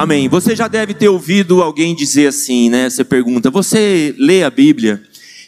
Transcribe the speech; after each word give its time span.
Amém. 0.00 0.30
Você 0.30 0.56
já 0.56 0.66
deve 0.66 0.94
ter 0.94 1.10
ouvido 1.10 1.60
alguém 1.60 1.94
dizer 1.94 2.28
assim, 2.28 2.70
né? 2.70 2.88
Você 2.88 3.04
pergunta: 3.04 3.50
Você 3.50 4.14
lê 4.18 4.42
a 4.42 4.48
Bíblia? 4.48 5.02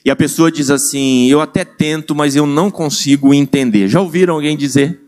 E 0.05 0.11
a 0.11 0.15
pessoa 0.15 0.53
diz 0.53 0.69
assim: 0.69 1.27
Eu 1.27 1.41
até 1.41 1.65
tento, 1.65 2.15
mas 2.15 2.37
eu 2.37 2.45
não 2.45 2.71
consigo 2.71 3.33
entender. 3.33 3.89
Já 3.89 4.03
ouviram 4.03 4.35
alguém 4.35 4.55
dizer? 4.55 5.01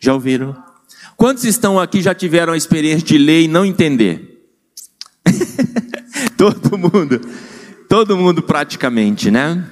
Já 0.00 0.14
ouviram? 0.14 0.56
Quantos 1.14 1.44
estão 1.44 1.78
aqui 1.78 2.00
já 2.00 2.14
tiveram 2.14 2.54
a 2.54 2.56
experiência 2.56 3.06
de 3.06 3.18
ler 3.18 3.42
e 3.42 3.48
não 3.48 3.66
entender? 3.66 4.40
todo 6.38 6.78
mundo. 6.78 7.20
Todo 7.90 8.16
mundo 8.16 8.40
praticamente, 8.40 9.30
né? 9.30 9.62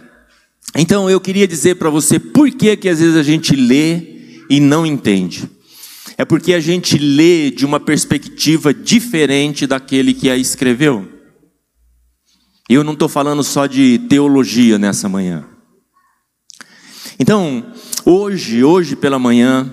Então 0.77 1.09
eu 1.09 1.19
queria 1.19 1.49
dizer 1.49 1.77
para 1.77 1.89
você 1.89 2.19
por 2.19 2.51
que 2.51 2.77
que 2.77 2.91
às 2.91 3.01
vezes 3.01 3.17
a 3.17 3.23
gente 3.23 3.57
lê 3.57 4.03
e 4.51 4.61
não 4.61 4.85
entende. 4.85 5.49
É 6.17 6.25
porque 6.25 6.55
a 6.55 6.61
gente 6.61 6.97
lê 6.97 7.51
de 7.51 7.67
uma 7.67 7.81
perspectiva 7.81 8.73
diferente 8.73 9.67
daquele 9.67 10.15
que 10.15 10.31
a 10.31 10.37
escreveu. 10.37 11.09
Eu 12.69 12.85
não 12.85 12.93
estou 12.93 13.09
falando 13.09 13.43
só 13.43 13.67
de 13.67 13.99
teologia 14.09 14.79
nessa 14.79 15.09
manhã. 15.09 15.45
Então, 17.19 17.67
hoje, 18.05 18.63
hoje 18.63 18.97
pela 18.97 19.19
manhã, 19.19 19.71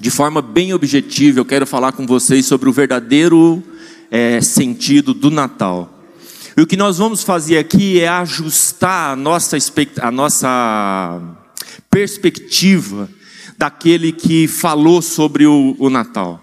de 0.00 0.10
forma 0.10 0.42
bem 0.42 0.74
objetiva, 0.74 1.40
eu 1.40 1.44
quero 1.44 1.66
falar 1.66 1.92
com 1.92 2.06
vocês 2.06 2.44
sobre 2.46 2.68
o 2.68 2.72
verdadeiro 2.72 3.62
é, 4.10 4.40
sentido 4.40 5.14
do 5.14 5.30
Natal. 5.30 5.92
E 6.56 6.60
o 6.60 6.66
que 6.66 6.76
nós 6.76 6.98
vamos 6.98 7.22
fazer 7.22 7.58
aqui 7.58 8.00
é 8.00 8.08
ajustar 8.08 9.12
a 9.12 9.16
nossa, 9.16 9.56
a 10.00 10.10
nossa 10.10 11.20
perspectiva 11.90 13.08
daquele 13.58 14.12
que 14.12 14.46
falou 14.46 15.00
sobre 15.00 15.46
o, 15.46 15.76
o 15.78 15.90
Natal. 15.90 16.42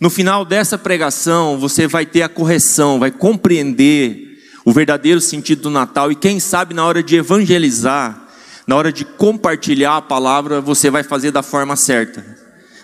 No 0.00 0.10
final 0.10 0.44
dessa 0.44 0.76
pregação, 0.76 1.58
você 1.58 1.86
vai 1.86 2.04
ter 2.04 2.22
a 2.22 2.28
correção, 2.28 2.98
vai 2.98 3.10
compreender 3.10 4.40
o 4.64 4.72
verdadeiro 4.72 5.20
sentido 5.20 5.62
do 5.62 5.70
Natal 5.70 6.10
e 6.10 6.16
quem 6.16 6.40
sabe 6.40 6.74
na 6.74 6.84
hora 6.84 7.02
de 7.02 7.16
evangelizar, 7.16 8.26
na 8.66 8.74
hora 8.74 8.92
de 8.92 9.04
compartilhar 9.04 9.96
a 9.96 10.02
palavra, 10.02 10.60
você 10.60 10.90
vai 10.90 11.04
fazer 11.04 11.30
da 11.30 11.42
forma 11.42 11.76
certa, 11.76 12.24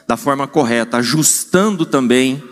da 0.06 0.16
forma 0.16 0.46
correta, 0.46 0.98
ajustando 0.98 1.84
também 1.84 2.42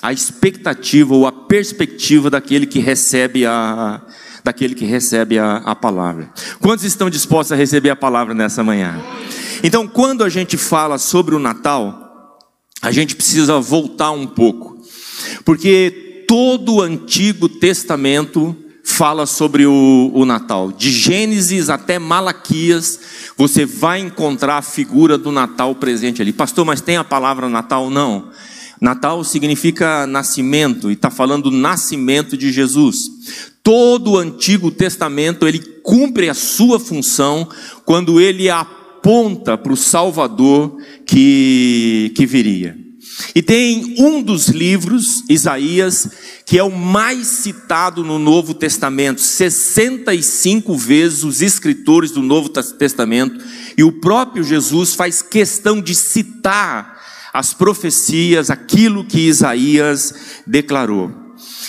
a 0.00 0.12
expectativa 0.12 1.14
ou 1.14 1.26
a 1.26 1.32
perspectiva 1.32 2.30
daquele 2.30 2.66
que 2.66 2.78
recebe 2.78 3.44
a 3.44 4.00
daquele 4.42 4.74
que 4.74 4.86
recebe 4.86 5.38
a, 5.38 5.56
a 5.56 5.74
palavra. 5.74 6.30
Quantos 6.58 6.86
estão 6.86 7.10
dispostos 7.10 7.52
a 7.52 7.56
receber 7.56 7.90
a 7.90 7.96
palavra 7.96 8.32
nessa 8.32 8.64
manhã? 8.64 8.98
Então, 9.62 9.86
quando 9.86 10.24
a 10.24 10.28
gente 10.28 10.56
fala 10.56 10.98
sobre 10.98 11.34
o 11.34 11.38
Natal, 11.38 12.38
a 12.80 12.92
gente 12.92 13.16
precisa 13.16 13.58
voltar 13.60 14.12
um 14.12 14.26
pouco, 14.26 14.80
porque 15.44 16.24
todo 16.28 16.76
o 16.76 16.82
Antigo 16.82 17.48
Testamento 17.48 18.56
fala 18.84 19.26
sobre 19.26 19.66
o, 19.66 20.10
o, 20.14 20.24
Natal. 20.24 20.72
De 20.72 20.90
Gênesis 20.90 21.68
até 21.68 21.98
Malaquias, 21.98 23.00
você 23.36 23.66
vai 23.66 24.00
encontrar 24.00 24.58
a 24.58 24.62
figura 24.62 25.18
do 25.18 25.30
Natal 25.30 25.74
presente 25.74 26.22
ali. 26.22 26.32
Pastor, 26.32 26.64
mas 26.64 26.80
tem 26.80 26.96
a 26.96 27.04
palavra 27.04 27.48
Natal? 27.48 27.90
Não. 27.90 28.30
Natal 28.80 29.22
significa 29.24 30.06
nascimento, 30.06 30.90
e 30.90 30.94
está 30.94 31.10
falando 31.10 31.50
do 31.50 31.56
nascimento 31.56 32.36
de 32.36 32.52
Jesus. 32.52 33.10
Todo 33.62 34.12
o 34.12 34.18
Antigo 34.18 34.70
Testamento 34.70 35.46
ele 35.46 35.58
cumpre 35.82 36.28
a 36.30 36.34
sua 36.34 36.78
função 36.78 37.48
quando 37.84 38.20
ele 38.20 38.48
aponta 38.48 38.77
para 39.58 39.72
o 39.72 39.76
Salvador 39.76 40.76
que, 41.06 42.12
que 42.14 42.26
viria. 42.26 42.76
E 43.34 43.42
tem 43.42 43.94
um 43.98 44.22
dos 44.22 44.48
livros, 44.48 45.24
Isaías, 45.28 46.10
que 46.44 46.58
é 46.58 46.62
o 46.62 46.70
mais 46.70 47.26
citado 47.26 48.04
no 48.04 48.18
Novo 48.18 48.52
Testamento, 48.52 49.20
65 49.20 50.76
vezes 50.76 51.24
os 51.24 51.40
escritores 51.40 52.10
do 52.10 52.22
Novo 52.22 52.50
Testamento, 52.50 53.42
e 53.76 53.82
o 53.82 53.92
próprio 53.92 54.44
Jesus 54.44 54.94
faz 54.94 55.22
questão 55.22 55.80
de 55.80 55.94
citar 55.94 57.00
as 57.32 57.54
profecias, 57.54 58.50
aquilo 58.50 59.04
que 59.04 59.20
Isaías 59.20 60.14
declarou. 60.46 61.10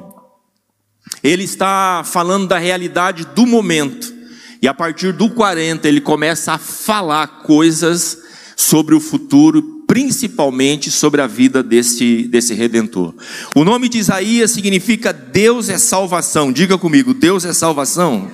ele 1.24 1.42
está 1.42 2.04
falando 2.04 2.46
da 2.46 2.58
realidade 2.58 3.26
do 3.34 3.44
momento. 3.44 4.21
E 4.62 4.68
a 4.68 4.72
partir 4.72 5.12
do 5.12 5.28
40 5.28 5.88
ele 5.88 6.00
começa 6.00 6.52
a 6.52 6.58
falar 6.58 7.26
coisas 7.42 8.16
sobre 8.54 8.94
o 8.94 9.00
futuro, 9.00 9.82
principalmente 9.88 10.88
sobre 10.88 11.20
a 11.20 11.26
vida 11.26 11.64
desse, 11.64 12.22
desse 12.28 12.54
redentor. 12.54 13.12
O 13.56 13.64
nome 13.64 13.88
de 13.88 13.98
Isaías 13.98 14.52
significa 14.52 15.12
Deus 15.12 15.68
é 15.68 15.78
salvação. 15.78 16.52
Diga 16.52 16.78
comigo, 16.78 17.12
Deus 17.12 17.44
é 17.44 17.52
salvação. 17.52 18.30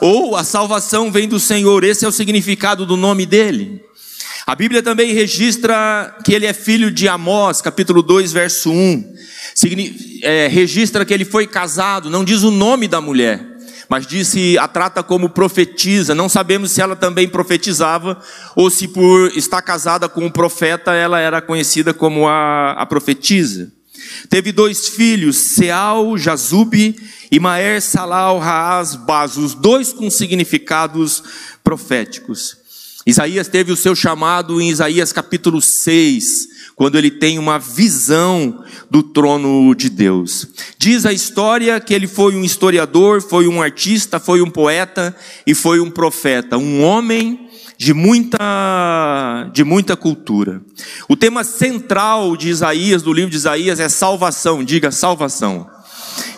Ou 0.00 0.36
a 0.36 0.44
salvação 0.44 1.10
vem 1.10 1.26
do 1.26 1.40
Senhor, 1.40 1.82
esse 1.82 2.04
é 2.04 2.08
o 2.08 2.12
significado 2.12 2.86
do 2.86 2.96
nome 2.96 3.26
dele. 3.26 3.82
A 4.46 4.54
Bíblia 4.54 4.80
também 4.80 5.12
registra 5.12 6.16
que 6.24 6.32
ele 6.32 6.46
é 6.46 6.52
filho 6.52 6.88
de 6.88 7.08
Amós, 7.08 7.60
capítulo 7.60 8.00
2, 8.00 8.32
verso 8.32 8.70
1. 8.70 9.12
É, 10.22 10.46
registra 10.46 11.04
que 11.04 11.12
ele 11.12 11.24
foi 11.24 11.48
casado, 11.48 12.08
não 12.08 12.24
diz 12.24 12.44
o 12.44 12.52
nome 12.52 12.86
da 12.86 13.00
mulher, 13.00 13.55
mas 13.88 14.06
disse 14.06 14.58
a 14.58 14.66
trata 14.66 15.02
como 15.02 15.30
profetisa. 15.30 16.14
Não 16.14 16.28
sabemos 16.28 16.72
se 16.72 16.80
ela 16.80 16.96
também 16.96 17.28
profetizava 17.28 18.20
ou 18.54 18.70
se 18.70 18.88
por 18.88 19.30
estar 19.36 19.62
casada 19.62 20.08
com 20.08 20.26
o 20.26 20.32
profeta 20.32 20.92
ela 20.92 21.20
era 21.20 21.40
conhecida 21.40 21.94
como 21.94 22.26
a, 22.26 22.72
a 22.72 22.86
profetisa. 22.86 23.72
Teve 24.28 24.52
dois 24.52 24.88
filhos, 24.88 25.54
Seal, 25.54 26.18
Jazube 26.18 26.96
e 27.30 27.40
Maer 27.40 27.80
Salal 27.80 28.40
Haas 28.40 28.94
Baz, 28.94 29.36
os 29.36 29.54
dois 29.54 29.92
com 29.92 30.10
significados 30.10 31.22
proféticos. 31.64 32.65
Isaías 33.06 33.46
teve 33.46 33.70
o 33.70 33.76
seu 33.76 33.94
chamado 33.94 34.60
em 34.60 34.68
Isaías 34.68 35.12
capítulo 35.12 35.62
6, 35.62 36.24
quando 36.74 36.98
ele 36.98 37.08
tem 37.08 37.38
uma 37.38 37.56
visão 37.56 38.64
do 38.90 39.00
trono 39.00 39.72
de 39.76 39.88
Deus. 39.88 40.48
Diz 40.76 41.06
a 41.06 41.12
história 41.12 41.78
que 41.78 41.94
ele 41.94 42.08
foi 42.08 42.34
um 42.34 42.42
historiador, 42.42 43.22
foi 43.22 43.46
um 43.46 43.62
artista, 43.62 44.18
foi 44.18 44.42
um 44.42 44.50
poeta 44.50 45.14
e 45.46 45.54
foi 45.54 45.78
um 45.78 45.88
profeta, 45.88 46.58
um 46.58 46.82
homem 46.82 47.48
de 47.78 47.94
muita 47.94 49.50
de 49.52 49.62
muita 49.62 49.96
cultura. 49.96 50.60
O 51.08 51.16
tema 51.16 51.44
central 51.44 52.36
de 52.36 52.48
Isaías, 52.48 53.02
do 53.02 53.12
livro 53.12 53.30
de 53.30 53.36
Isaías 53.36 53.78
é 53.78 53.88
salvação, 53.88 54.64
diga 54.64 54.90
salvação. 54.90 55.70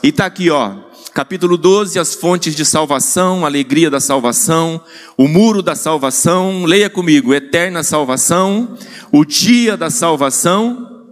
E 0.03 0.09
está 0.09 0.27
aqui, 0.27 0.51
ó, 0.51 0.88
capítulo 1.19 1.57
12, 1.57 1.99
as 1.99 2.15
fontes 2.15 2.55
de 2.55 2.65
salvação, 2.65 3.45
alegria 3.45 3.91
da 3.91 3.99
salvação, 3.99 4.81
o 5.17 5.27
muro 5.27 5.61
da 5.61 5.75
salvação, 5.75 6.65
leia 6.65 6.89
comigo, 6.89 7.35
eterna 7.35 7.83
salvação, 7.83 8.79
o 9.11 9.25
dia 9.25 9.77
da 9.77 9.91
salvação. 9.91 11.09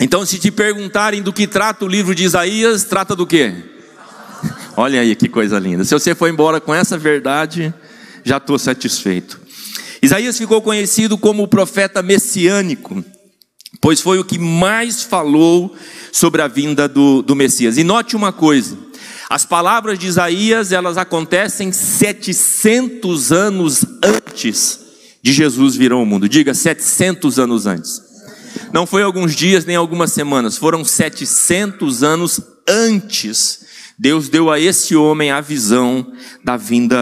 Então, 0.00 0.26
se 0.26 0.40
te 0.40 0.50
perguntarem 0.50 1.22
do 1.22 1.32
que 1.32 1.46
trata 1.46 1.84
o 1.84 1.88
livro 1.88 2.12
de 2.12 2.24
Isaías, 2.24 2.82
trata 2.82 3.14
do 3.14 3.24
quê? 3.24 3.54
Olha 4.76 5.00
aí 5.00 5.14
que 5.14 5.28
coisa 5.28 5.60
linda. 5.60 5.84
Se 5.84 5.94
você 5.94 6.12
for 6.12 6.28
embora 6.28 6.60
com 6.60 6.74
essa 6.74 6.98
verdade, 6.98 7.72
já 8.24 8.38
estou 8.38 8.58
satisfeito. 8.58 9.43
Isaías 10.04 10.36
ficou 10.36 10.60
conhecido 10.60 11.16
como 11.16 11.42
o 11.42 11.48
profeta 11.48 12.02
messiânico, 12.02 13.02
pois 13.80 14.02
foi 14.02 14.18
o 14.18 14.24
que 14.24 14.38
mais 14.38 15.02
falou 15.02 15.74
sobre 16.12 16.42
a 16.42 16.46
vinda 16.46 16.86
do, 16.86 17.22
do 17.22 17.34
Messias. 17.34 17.78
E 17.78 17.84
note 17.84 18.14
uma 18.14 18.30
coisa: 18.30 18.76
as 19.30 19.46
palavras 19.46 19.98
de 19.98 20.06
Isaías 20.06 20.72
elas 20.72 20.98
acontecem 20.98 21.72
700 21.72 23.32
anos 23.32 23.86
antes 24.04 24.78
de 25.22 25.32
Jesus 25.32 25.74
vir 25.74 25.90
ao 25.90 26.04
mundo. 26.04 26.28
Diga 26.28 26.52
700 26.52 27.38
anos 27.38 27.66
antes. 27.66 28.02
Não 28.74 28.86
foi 28.86 29.02
alguns 29.02 29.34
dias 29.34 29.64
nem 29.64 29.74
algumas 29.74 30.12
semanas, 30.12 30.58
foram 30.58 30.84
700 30.84 32.02
anos 32.02 32.40
antes 32.68 33.64
Deus 33.96 34.28
deu 34.28 34.50
a 34.50 34.58
esse 34.58 34.96
homem 34.96 35.30
a 35.30 35.40
visão 35.40 36.12
da 36.42 36.56
vinda 36.56 36.96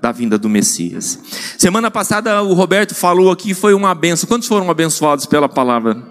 da 0.00 0.10
vinda 0.10 0.38
do 0.38 0.48
Messias. 0.48 1.18
Semana 1.58 1.90
passada 1.90 2.42
o 2.42 2.54
Roberto 2.54 2.94
falou 2.94 3.30
aqui 3.30 3.52
foi 3.52 3.74
uma 3.74 3.94
benção. 3.94 4.26
Quantos 4.26 4.48
foram 4.48 4.70
abençoados 4.70 5.26
pela 5.26 5.48
palavra? 5.48 6.02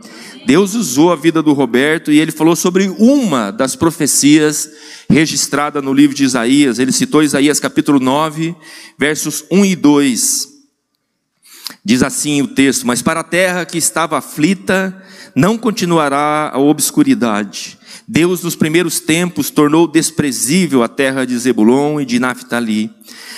Deus 0.45 0.75
usou 0.75 1.11
a 1.11 1.15
vida 1.15 1.41
do 1.41 1.51
Roberto 1.51 2.11
e 2.11 2.19
ele 2.19 2.31
falou 2.31 2.55
sobre 2.55 2.87
uma 2.99 3.51
das 3.51 3.75
profecias 3.75 4.69
registrada 5.09 5.81
no 5.81 5.93
livro 5.93 6.15
de 6.15 6.23
Isaías. 6.23 6.77
Ele 6.77 6.91
citou 6.91 7.23
Isaías 7.23 7.59
capítulo 7.59 7.99
9, 7.99 8.55
versos 8.99 9.43
1 9.51 9.65
e 9.65 9.75
2. 9.75 10.47
Diz 11.83 12.03
assim 12.03 12.41
o 12.41 12.47
texto: 12.47 12.85
Mas 12.85 13.01
para 13.01 13.21
a 13.21 13.23
terra 13.23 13.65
que 13.65 13.77
estava 13.77 14.17
aflita, 14.19 15.03
não 15.37 15.55
continuará 15.55 16.49
a 16.51 16.57
obscuridade. 16.57 17.77
Deus, 18.07 18.41
nos 18.41 18.55
primeiros 18.55 18.99
tempos, 18.99 19.51
tornou 19.51 19.87
desprezível 19.87 20.81
a 20.81 20.87
terra 20.87 21.25
de 21.25 21.37
Zebulon 21.37 22.01
e 22.01 22.05
de 22.05 22.17
Naphtali. 22.17 22.89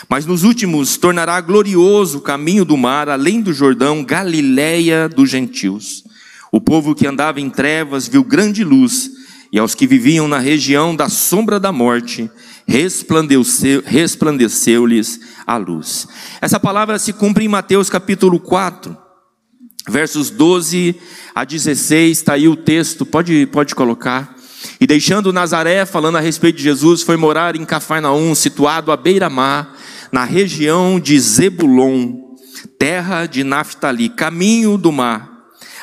Mas 0.07 0.25
nos 0.25 0.43
últimos 0.43 0.95
tornará 0.95 1.41
glorioso 1.41 2.19
o 2.19 2.21
caminho 2.21 2.63
do 2.63 2.77
mar, 2.77 3.09
além 3.09 3.41
do 3.41 3.51
Jordão, 3.51 4.01
Galiléia 4.01 5.09
dos 5.09 5.29
gentios. 5.29 6.05
O 6.53 6.61
povo 6.61 6.95
que 6.95 7.05
andava 7.05 7.41
em 7.41 7.49
trevas 7.49 8.07
viu 8.07 8.23
grande 8.23 8.63
luz, 8.63 9.11
e 9.51 9.59
aos 9.59 9.75
que 9.75 9.85
viviam 9.85 10.25
na 10.25 10.39
região 10.39 10.95
da 10.95 11.09
sombra 11.09 11.59
da 11.59 11.73
morte, 11.73 12.31
resplandeceu-lhes 12.65 13.85
resplandeceu 13.85 14.85
a 15.45 15.57
luz. 15.57 16.07
Essa 16.39 16.61
palavra 16.61 16.97
se 16.97 17.11
cumpre 17.11 17.43
em 17.43 17.49
Mateus 17.49 17.89
capítulo 17.89 18.39
4, 18.39 19.08
versos 19.87 20.29
12 20.29 20.95
a 21.33 21.43
16, 21.43 22.17
está 22.17 22.33
aí 22.33 22.47
o 22.47 22.55
texto, 22.55 23.05
pode, 23.05 23.45
pode 23.47 23.75
colocar. 23.75 24.35
E 24.79 24.85
deixando 24.85 25.33
Nazaré, 25.33 25.85
falando 25.85 26.17
a 26.17 26.21
respeito 26.21 26.57
de 26.57 26.63
Jesus, 26.63 27.01
foi 27.01 27.15
morar 27.15 27.55
em 27.55 27.65
Cafarnaum, 27.65 28.35
situado 28.35 28.91
à 28.91 28.97
beira-mar, 28.97 29.75
na 30.11 30.25
região 30.25 30.99
de 30.99 31.19
Zebulon, 31.19 32.13
terra 32.77 33.25
de 33.25 33.43
Naphtali, 33.43 34.09
caminho 34.09 34.77
do 34.77 34.91
mar 34.91 35.38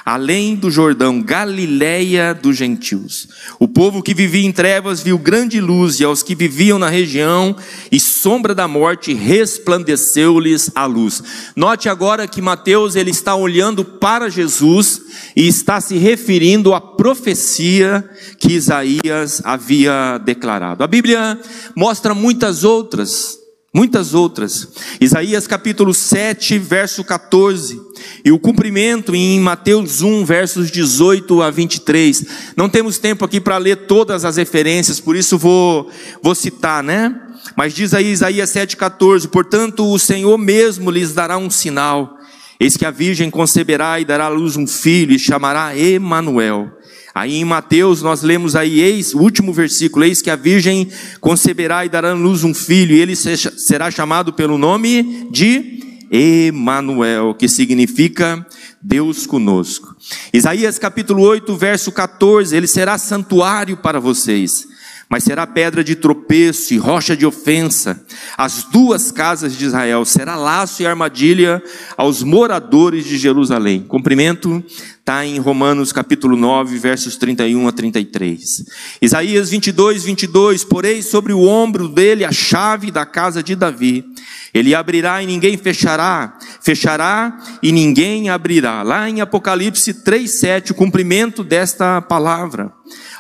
além 0.07 0.55
do 0.55 0.71
Jordão, 0.71 1.21
Galiléia 1.21 2.33
dos 2.33 2.57
gentios. 2.57 3.27
O 3.59 3.67
povo 3.67 4.01
que 4.01 4.15
vivia 4.15 4.47
em 4.47 4.53
trevas 4.53 5.03
viu 5.03 5.19
grande 5.19 5.61
luz, 5.61 5.99
e 5.99 6.05
aos 6.05 6.23
que 6.23 6.37
viviam 6.37 6.79
na 6.79 6.89
região 6.89 7.57
e 7.91 7.99
sombra 7.99 8.55
da 8.55 8.69
morte 8.69 9.13
resplandeceu-lhes 9.13 10.71
a 10.77 10.87
luz. 10.87 11.21
Note 11.57 11.89
agora 11.89 12.29
que 12.29 12.41
Mateus 12.41 12.95
ele 12.95 13.11
está 13.11 13.35
olhando 13.35 13.85
para 13.85 14.31
Jesus 14.31 15.01
e 15.35 15.49
está 15.49 15.81
se 15.81 15.97
referindo 15.97 16.73
à 16.73 16.81
profecia 16.81 18.09
que 18.39 18.53
Isaías 18.53 19.43
havia 19.45 20.19
declarado. 20.19 20.85
A 20.85 20.87
Bíblia 20.87 21.37
mostra 21.75 22.15
muitas 22.15 22.63
outras 22.63 23.46
muitas 23.77 24.15
outras. 24.15 24.69
Isaías 24.99 25.47
capítulo 25.47 25.93
7, 25.93 26.59
verso 26.59 27.05
14, 27.05 27.79
e 28.25 28.33
o 28.33 28.39
cumprimento 28.39 29.15
em 29.15 29.39
Mateus 29.39 30.01
1, 30.01 30.25
versos 30.25 30.71
18 30.71 31.43
a 31.43 31.51
23. 31.51 32.25
Não 32.57 32.71
temos 32.71 32.97
tempo 32.97 33.23
aqui 33.23 33.39
para 33.39 33.59
ler 33.59 33.87
todas 33.87 34.25
as 34.25 34.39
referências, 34.39 34.99
por 34.99 35.15
isso 35.15 35.37
vou, 35.37 35.91
vou 36.23 36.35
citar, 36.35 36.83
né? 36.83 37.21
Mas 37.55 37.75
diz 37.75 37.93
aí 37.93 38.11
Isaías 38.13 38.49
7,14: 38.49 39.29
Portanto, 39.29 39.87
o 39.93 39.99
Senhor 39.99 40.39
mesmo 40.39 40.91
lhes 40.91 41.13
dará 41.13 41.37
um 41.37 41.51
sinal. 41.51 42.17
Eis 42.59 42.79
que 42.79 42.87
a 42.87 42.91
virgem 42.91 43.31
conceberá 43.31 44.01
e 44.01 44.07
dará 44.07 44.25
à 44.25 44.29
luz 44.29 44.57
um 44.57 44.67
filho, 44.67 45.13
e 45.13 45.19
chamará 45.19 45.77
Emanuel. 45.77 46.73
Aí 47.17 47.37
em 47.37 47.47
Mateus 47.47 48.03
nós 48.03 48.21
lemos 48.21 48.55
aí, 48.55 48.79
eis, 48.79 49.15
o 49.15 49.21
último 49.21 49.51
versículo, 49.51 50.05
eis 50.05 50.21
que 50.21 50.29
a 50.29 50.37
virgem 50.37 50.87
conceberá 51.19 51.83
e 51.83 51.89
dará 51.89 52.11
à 52.11 52.13
luz 52.13 52.45
um 52.45 52.53
filho, 52.53 52.95
e 52.95 53.01
ele 53.01 53.17
será 53.17 53.91
chamado 53.91 54.35
pelo 54.35 54.59
nome 54.59 55.27
de 55.31 55.81
Emanuel, 56.11 57.35
que 57.35 57.49
significa 57.49 58.47
Deus 58.83 59.27
conosco. 59.27 59.97
Isaías 60.31 60.79
capítulo 60.79 61.23
8, 61.23 61.57
verso 61.57 61.91
14, 61.91 62.55
ele 62.55 62.67
será 62.67 62.99
santuário 62.99 63.79
para 63.79 63.99
vocês 63.99 64.67
mas 65.09 65.23
será 65.23 65.47
pedra 65.47 65.85
de 65.85 65.95
tropeço 65.95 66.75
e 66.75 66.79
rocha 66.79 67.17
de 67.17 67.25
ofensa. 67.25 68.05
As 68.37 68.65
duas 68.65 69.13
casas 69.13 69.57
de 69.57 69.65
Israel 69.65 70.05
será 70.05 70.35
laço 70.35 70.83
e 70.83 70.87
armadilha 70.87 71.63
aos 71.97 72.25
moradores 72.25 73.05
de 73.05 73.17
Jerusalém. 73.17 73.85
Cumprimento 73.87 74.65
está 75.07 75.25
em 75.25 75.39
Romanos 75.39 75.93
capítulo 75.93 76.37
9, 76.37 76.79
versos 76.79 77.15
31 77.15 77.69
a 77.69 77.71
33. 77.71 78.65
Isaías 79.01 79.51
22, 79.51 80.03
22, 80.03 80.65
porém 80.65 81.01
sobre 81.01 81.33
o 81.33 81.43
ombro 81.43 81.87
dele 81.87 82.25
a 82.25 82.33
chave 82.33 82.91
da 82.91 83.07
casa 83.07 83.41
de 83.41 83.55
Davi. 83.55 84.05
Ele 84.53 84.75
abrirá 84.75 85.23
e 85.23 85.27
ninguém 85.27 85.57
fechará, 85.57 86.37
fechará 86.61 87.41
e 87.63 87.71
ninguém 87.71 88.31
abrirá. 88.31 88.83
Lá 88.83 89.09
em 89.09 89.21
Apocalipse 89.21 89.95
3, 89.95 90.29
7, 90.29 90.73
o 90.73 90.75
cumprimento 90.75 91.45
desta 91.45 92.03
palavra. 92.03 92.73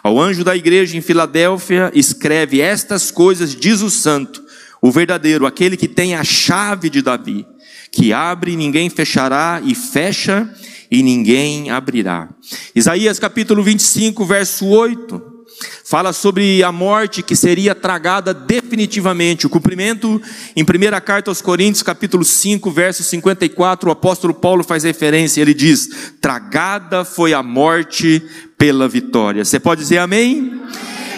Ao 0.02 0.20
anjo 0.20 0.42
da 0.42 0.56
igreja 0.56 0.96
em 0.96 1.00
Filadélfia, 1.00 1.92
escreve: 1.94 2.60
Estas 2.60 3.12
coisas 3.12 3.54
diz 3.54 3.80
o 3.80 3.90
santo, 3.90 4.42
o 4.82 4.90
verdadeiro, 4.90 5.46
aquele 5.46 5.76
que 5.76 5.86
tem 5.86 6.16
a 6.16 6.24
chave 6.24 6.90
de 6.90 7.00
Davi, 7.00 7.46
que 7.92 8.12
abre 8.12 8.54
e 8.54 8.56
ninguém 8.56 8.90
fechará, 8.90 9.62
e 9.64 9.72
fecha 9.72 10.52
e 10.90 11.02
ninguém 11.02 11.70
abrirá. 11.70 12.28
Isaías 12.74 13.18
capítulo 13.18 13.62
25, 13.62 14.24
verso 14.24 14.66
8 14.66 15.36
fala 15.84 16.12
sobre 16.12 16.62
a 16.62 16.72
morte 16.72 17.22
que 17.22 17.36
seria 17.36 17.74
tragada 17.74 18.34
definitivamente. 18.34 19.46
O 19.46 19.50
cumprimento 19.50 20.20
em 20.54 20.64
primeira 20.64 21.00
carta 21.00 21.30
aos 21.30 21.40
Coríntios, 21.40 21.82
capítulo 21.82 22.24
5, 22.24 22.70
verso 22.70 23.02
54, 23.02 23.88
o 23.88 23.92
apóstolo 23.92 24.34
Paulo 24.34 24.64
faz 24.64 24.84
referência, 24.84 25.40
ele 25.40 25.54
diz: 25.54 25.88
"Tragada 26.20 27.04
foi 27.04 27.32
a 27.32 27.42
morte 27.42 28.22
pela 28.58 28.88
vitória". 28.88 29.44
Você 29.44 29.60
pode 29.60 29.82
dizer 29.82 29.98
amém? 29.98 30.60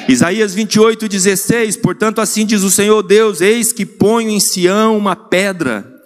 Isaías 0.09 0.55
28, 0.55 1.07
16, 1.07 1.77
portanto, 1.77 2.21
assim 2.21 2.47
diz 2.47 2.63
o 2.63 2.71
Senhor 2.71 3.03
Deus: 3.03 3.41
Eis 3.41 3.73
que 3.73 3.85
ponho 3.85 4.31
em 4.31 4.41
Sião 4.41 4.97
uma 4.97 5.17
pedra, 5.17 5.98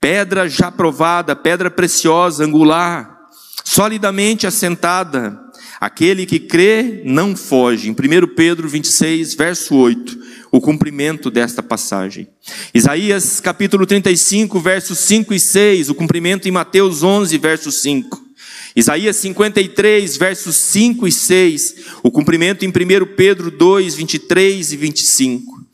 pedra 0.00 0.48
já 0.48 0.70
provada, 0.70 1.36
pedra 1.36 1.70
preciosa, 1.70 2.44
angular, 2.44 3.28
solidamente 3.64 4.46
assentada 4.46 5.50
Aquele 5.80 6.26
que 6.26 6.38
crê 6.38 7.00
não 7.06 7.34
foge. 7.34 7.88
Em 7.88 7.92
1 7.92 8.34
Pedro 8.36 8.68
26, 8.68 9.32
verso 9.32 9.74
8, 9.74 10.18
o 10.52 10.60
cumprimento 10.60 11.30
desta 11.30 11.62
passagem. 11.62 12.28
Isaías 12.74 13.40
capítulo 13.40 13.86
35, 13.86 14.60
versos 14.60 14.98
5 14.98 15.32
e 15.32 15.40
6, 15.40 15.88
o 15.88 15.94
cumprimento 15.94 16.46
em 16.46 16.50
Mateus 16.50 17.02
11, 17.02 17.38
verso 17.38 17.72
5. 17.72 18.28
Isaías 18.76 19.16
53, 19.16 20.18
versos 20.18 20.56
5 20.64 21.08
e 21.08 21.12
6, 21.12 21.74
o 22.02 22.10
cumprimento 22.10 22.62
em 22.62 22.68
1 22.68 22.72
Pedro 23.16 23.50
2, 23.50 23.94
23 23.94 24.72
e 24.72 24.76
25. 24.76 25.64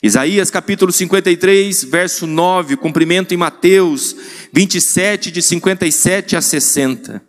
Isaías 0.00 0.48
capítulo 0.48 0.92
53, 0.92 1.82
verso 1.82 2.24
9, 2.24 2.74
o 2.74 2.78
cumprimento 2.78 3.34
em 3.34 3.36
Mateus 3.36 4.14
27, 4.52 5.28
de 5.32 5.42
57 5.42 6.36
a 6.36 6.40
60. 6.40 7.20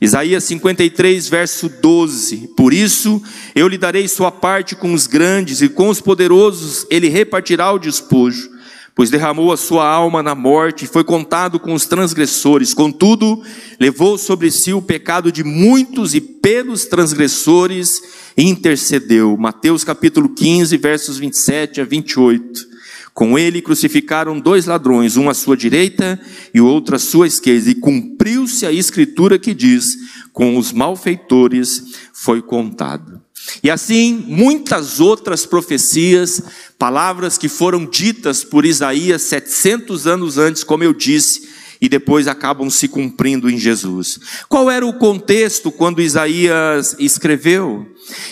Isaías 0.00 0.42
53, 0.42 1.28
verso 1.28 1.68
12: 1.68 2.48
Por 2.56 2.74
isso 2.74 3.22
eu 3.54 3.68
lhe 3.68 3.78
darei 3.78 4.08
sua 4.08 4.32
parte 4.32 4.74
com 4.74 4.92
os 4.92 5.06
grandes, 5.06 5.62
e 5.62 5.68
com 5.68 5.88
os 5.88 6.00
poderosos 6.00 6.84
ele 6.90 7.08
repartirá 7.08 7.70
o 7.70 7.78
despojo, 7.78 8.50
pois 8.92 9.08
derramou 9.08 9.52
a 9.52 9.56
sua 9.56 9.88
alma 9.88 10.20
na 10.20 10.34
morte, 10.34 10.84
e 10.84 10.88
foi 10.88 11.04
contado 11.04 11.60
com 11.60 11.74
os 11.74 11.86
transgressores, 11.86 12.74
contudo, 12.74 13.40
levou 13.78 14.18
sobre 14.18 14.50
si 14.50 14.72
o 14.72 14.82
pecado 14.82 15.30
de 15.30 15.44
muitos, 15.44 16.12
e 16.12 16.20
pelos 16.20 16.86
transgressores 16.86 18.02
intercedeu. 18.36 19.36
Mateus 19.36 19.82
capítulo 19.82 20.28
15, 20.28 20.76
versos 20.76 21.18
27 21.18 21.80
a 21.80 21.84
28. 21.84 22.76
Com 23.14 23.38
ele 23.38 23.62
crucificaram 23.62 24.38
dois 24.38 24.66
ladrões, 24.66 25.16
um 25.16 25.30
à 25.30 25.34
sua 25.34 25.56
direita 25.56 26.20
e 26.52 26.60
o 26.60 26.66
outro 26.66 26.96
à 26.96 26.98
sua 26.98 27.26
esquerda, 27.26 27.70
e 27.70 27.74
cumpriu-se 27.74 28.66
a 28.66 28.72
escritura 28.72 29.38
que 29.38 29.54
diz: 29.54 29.86
com 30.34 30.58
os 30.58 30.70
malfeitores 30.70 31.82
foi 32.12 32.42
contado. 32.42 33.22
E 33.62 33.70
assim, 33.70 34.22
muitas 34.26 35.00
outras 35.00 35.46
profecias, 35.46 36.42
palavras 36.78 37.38
que 37.38 37.48
foram 37.48 37.86
ditas 37.86 38.44
por 38.44 38.66
Isaías 38.66 39.22
700 39.22 40.06
anos 40.06 40.36
antes, 40.36 40.62
como 40.62 40.84
eu 40.84 40.92
disse, 40.92 41.48
e 41.80 41.88
depois 41.88 42.26
acabam 42.26 42.68
se 42.68 42.88
cumprindo 42.88 43.48
em 43.48 43.58
Jesus. 43.58 44.18
Qual 44.48 44.70
era 44.70 44.86
o 44.86 44.98
contexto 44.98 45.70
quando 45.70 46.02
Isaías 46.02 46.96
escreveu? 46.98 47.86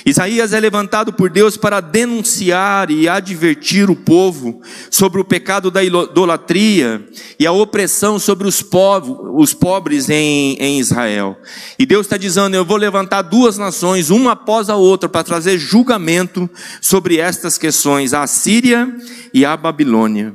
Isaías 0.06 0.52
é 0.52 0.60
levantado 0.60 1.12
por 1.12 1.30
Deus 1.30 1.56
para 1.56 1.80
denunciar 1.80 2.90
e 2.90 3.08
advertir 3.08 3.90
o 3.90 3.96
povo 3.96 4.60
sobre 4.90 5.20
o 5.20 5.24
pecado 5.24 5.70
da 5.70 5.82
idolatria 5.82 7.06
e 7.38 7.46
a 7.46 7.52
opressão 7.52 8.18
sobre 8.18 8.46
os, 8.46 8.62
povos, 8.62 9.18
os 9.34 9.54
pobres 9.54 10.08
em, 10.08 10.56
em 10.60 10.78
Israel. 10.78 11.36
E 11.78 11.86
Deus 11.86 12.06
está 12.06 12.16
dizendo: 12.16 12.54
Eu 12.54 12.64
vou 12.64 12.76
levantar 12.76 13.22
duas 13.22 13.58
nações, 13.58 14.10
uma 14.10 14.32
após 14.32 14.68
a 14.68 14.76
outra, 14.76 15.08
para 15.08 15.24
trazer 15.24 15.58
julgamento 15.58 16.48
sobre 16.80 17.18
estas 17.18 17.58
questões, 17.58 18.12
a 18.12 18.26
Síria 18.26 18.94
e 19.32 19.44
a 19.44 19.56
Babilônia. 19.56 20.34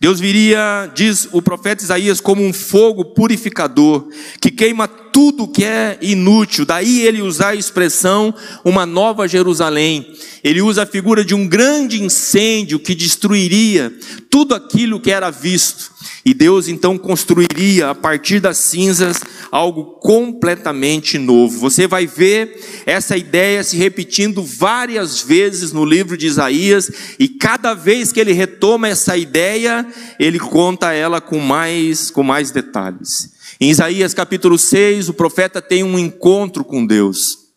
Deus 0.00 0.18
viria, 0.18 0.90
diz 0.94 1.28
o 1.32 1.40
profeta 1.40 1.84
Isaías, 1.84 2.20
como 2.20 2.42
um 2.42 2.52
fogo 2.52 3.04
purificador, 3.04 4.08
que 4.40 4.50
queima 4.50 4.88
tudo 5.18 5.48
que 5.48 5.64
é 5.64 5.98
inútil. 6.00 6.64
Daí 6.64 7.04
ele 7.04 7.22
usa 7.22 7.48
a 7.48 7.54
expressão 7.56 8.32
uma 8.64 8.86
nova 8.86 9.26
Jerusalém. 9.26 10.14
Ele 10.44 10.62
usa 10.62 10.84
a 10.84 10.86
figura 10.86 11.24
de 11.24 11.34
um 11.34 11.44
grande 11.44 12.00
incêndio 12.00 12.78
que 12.78 12.94
destruiria 12.94 13.92
tudo 14.30 14.54
aquilo 14.54 15.00
que 15.00 15.10
era 15.10 15.28
visto. 15.28 15.90
E 16.24 16.32
Deus 16.32 16.68
então 16.68 16.96
construiria 16.96 17.90
a 17.90 17.96
partir 17.96 18.38
das 18.38 18.58
cinzas 18.58 19.20
algo 19.50 19.98
completamente 19.98 21.18
novo. 21.18 21.58
Você 21.58 21.88
vai 21.88 22.06
ver 22.06 22.84
essa 22.86 23.16
ideia 23.16 23.64
se 23.64 23.76
repetindo 23.76 24.40
várias 24.40 25.20
vezes 25.20 25.72
no 25.72 25.84
livro 25.84 26.16
de 26.16 26.28
Isaías, 26.28 26.92
e 27.18 27.28
cada 27.28 27.74
vez 27.74 28.12
que 28.12 28.20
ele 28.20 28.32
retoma 28.32 28.86
essa 28.86 29.16
ideia, 29.16 29.84
ele 30.16 30.38
conta 30.38 30.92
ela 30.92 31.20
com 31.20 31.40
mais 31.40 32.08
com 32.08 32.22
mais 32.22 32.52
detalhes. 32.52 33.36
Em 33.60 33.70
Isaías 33.70 34.14
capítulo 34.14 34.56
6, 34.56 35.08
o 35.08 35.14
profeta 35.14 35.60
tem 35.60 35.82
um 35.82 35.98
encontro 35.98 36.64
com 36.64 36.86
Deus. 36.86 37.48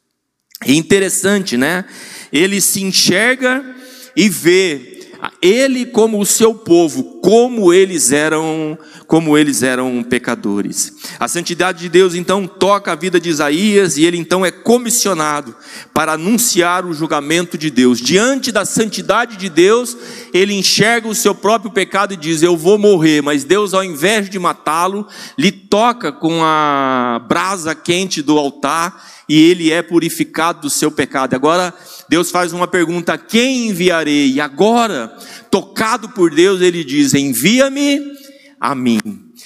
É 0.65 0.73
interessante, 0.73 1.55
né? 1.57 1.85
Ele 2.33 2.59
se 2.59 2.81
enxerga 2.81 3.63
e 4.15 4.27
vê 4.27 4.90
ele 5.41 5.87
como 5.87 6.19
o 6.19 6.25
seu 6.25 6.53
povo, 6.53 7.19
como 7.19 7.73
eles 7.73 8.11
eram, 8.11 8.77
como 9.07 9.35
eles 9.35 9.63
eram 9.63 10.03
pecadores. 10.03 10.93
A 11.19 11.27
santidade 11.27 11.79
de 11.79 11.89
Deus 11.89 12.13
então 12.13 12.45
toca 12.45 12.91
a 12.91 12.95
vida 12.95 13.19
de 13.19 13.29
Isaías 13.29 13.97
e 13.97 14.05
ele 14.05 14.17
então 14.17 14.45
é 14.45 14.51
comissionado 14.51 15.55
para 15.91 16.13
anunciar 16.13 16.85
o 16.85 16.93
julgamento 16.93 17.57
de 17.57 17.71
Deus. 17.71 17.99
Diante 17.99 18.51
da 18.51 18.65
santidade 18.65 19.35
de 19.35 19.49
Deus, 19.49 19.97
ele 20.31 20.53
enxerga 20.53 21.07
o 21.07 21.15
seu 21.15 21.33
próprio 21.33 21.71
pecado 21.71 22.13
e 22.13 22.17
diz: 22.17 22.43
"Eu 22.43 22.55
vou 22.55 22.77
morrer", 22.77 23.23
mas 23.23 23.43
Deus 23.43 23.73
ao 23.73 23.83
invés 23.83 24.29
de 24.29 24.37
matá-lo, 24.37 25.07
lhe 25.35 25.51
toca 25.51 26.11
com 26.11 26.43
a 26.43 27.19
brasa 27.27 27.73
quente 27.73 28.21
do 28.21 28.37
altar 28.37 29.09
e 29.27 29.49
ele 29.49 29.71
é 29.71 29.81
purificado 29.81 30.61
do 30.61 30.69
seu 30.69 30.91
pecado. 30.91 31.33
Agora 31.33 31.73
Deus 32.11 32.29
faz 32.29 32.51
uma 32.51 32.67
pergunta: 32.67 33.17
quem 33.17 33.69
enviarei? 33.69 34.33
E 34.33 34.41
agora, 34.41 35.07
tocado 35.49 36.09
por 36.09 36.29
Deus, 36.29 36.59
ele 36.59 36.83
diz: 36.83 37.13
envia-me 37.13 38.01
a 38.59 38.75
mim. 38.75 38.99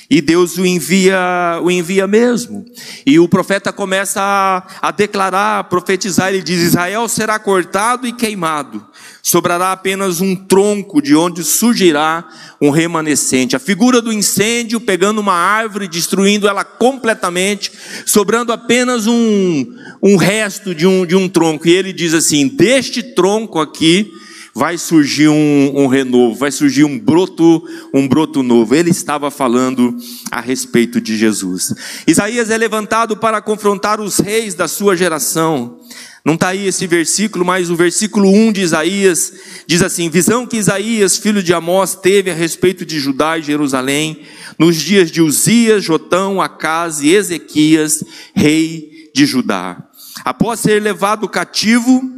E 0.09 0.21
Deus 0.21 0.57
o 0.57 0.65
envia, 0.65 1.59
o 1.63 1.71
envia 1.71 2.05
mesmo. 2.05 2.63
E 3.05 3.19
o 3.19 3.27
profeta 3.27 3.74
começa 3.74 4.21
a, 4.21 4.89
a 4.89 4.91
declarar, 4.91 5.59
a 5.59 5.63
profetizar, 5.63 6.29
ele 6.29 6.43
diz: 6.43 6.62
Israel 6.62 7.07
será 7.07 7.39
cortado 7.39 8.05
e 8.05 8.13
queimado, 8.13 8.85
sobrará 9.24 9.71
apenas 9.71 10.21
um 10.21 10.35
tronco 10.35 11.01
de 11.01 11.15
onde 11.15 11.43
surgirá 11.43 12.24
um 12.62 12.69
remanescente. 12.69 13.55
A 13.55 13.59
figura 13.59 14.00
do 14.00 14.13
incêndio 14.13 14.79
pegando 14.79 15.19
uma 15.19 15.33
árvore, 15.33 15.88
destruindo 15.88 16.47
ela 16.47 16.63
completamente, 16.63 17.71
sobrando 18.05 18.53
apenas 18.53 19.07
um, 19.07 19.65
um 20.03 20.17
resto 20.17 20.75
de 20.75 20.85
um, 20.85 21.03
de 21.03 21.15
um 21.15 21.27
tronco. 21.27 21.67
E 21.67 21.71
ele 21.71 21.91
diz 21.91 22.13
assim: 22.13 22.47
deste 22.47 23.01
tronco 23.01 23.59
aqui 23.59 24.12
vai 24.55 24.77
surgir 24.77 25.27
um, 25.27 25.74
um, 25.75 25.88
renovo, 25.88 26.33
vai 26.33 26.50
surgir 26.50 26.85
um 26.85 26.97
broto, 26.97 27.62
um 27.93 28.07
broto 28.07 28.41
novo. 28.41 28.74
Ele 28.74 28.89
estava 28.89 29.29
falando 29.29 29.97
a 30.31 30.39
respeito 30.39 31.01
de 31.01 31.17
Jesus. 31.17 31.75
Isaías 32.07 32.50
é 32.50 32.57
levantado 32.57 33.17
para 33.17 33.41
confrontar 33.41 34.00
os 34.00 34.17
reis 34.17 34.53
da 34.53 34.69
sua 34.69 34.95
geração. 34.95 35.77
Não 36.24 36.35
está 36.35 36.47
aí 36.47 36.67
esse 36.67 36.88
versículo, 36.88 37.43
mas 37.43 37.69
o 37.69 37.75
versículo 37.75 38.29
1 38.29 38.53
de 38.53 38.62
Isaías 38.62 39.33
diz 39.67 39.81
assim: 39.81 40.09
Visão 40.09 40.47
que 40.47 40.57
Isaías, 40.57 41.17
filho 41.17 41.43
de 41.43 41.53
Amós, 41.53 41.93
teve 41.93 42.31
a 42.31 42.33
respeito 42.33 42.85
de 42.85 42.97
Judá 42.97 43.38
e 43.38 43.43
Jerusalém, 43.43 44.21
nos 44.57 44.77
dias 44.77 45.12
de 45.12 45.21
Uzias, 45.21 45.83
Jotão, 45.83 46.41
Acas 46.41 47.01
e 47.01 47.13
Ezequias, 47.13 48.03
rei 48.33 49.12
de 49.13 49.25
Judá. 49.25 49.83
Após 50.24 50.62
ser 50.62 50.81
levado 50.81 51.27
cativo, 51.27 52.14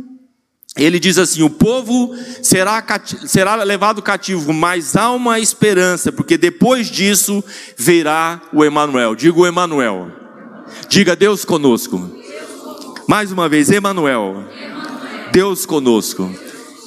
ele 0.78 1.00
diz 1.00 1.18
assim: 1.18 1.42
o 1.42 1.50
povo 1.50 2.16
será, 2.42 2.84
será 3.26 3.56
levado 3.56 4.02
cativo, 4.02 4.54
mas 4.54 4.96
há 4.96 5.12
uma 5.12 5.40
esperança, 5.40 6.12
porque 6.12 6.38
depois 6.38 6.88
disso 6.88 7.44
virá 7.76 8.42
o 8.54 8.64
Emanuel. 8.64 9.16
Diga 9.16 9.40
o 9.40 9.48
Emanuel. 9.48 10.12
Diga 10.90 11.16
Deus 11.16 11.44
conosco. 11.44 12.12
Mais 13.08 13.32
uma 13.32 13.48
vez, 13.48 13.72
Emanuel. 13.72 14.44
Deus 15.32 15.66
conosco. 15.66 16.30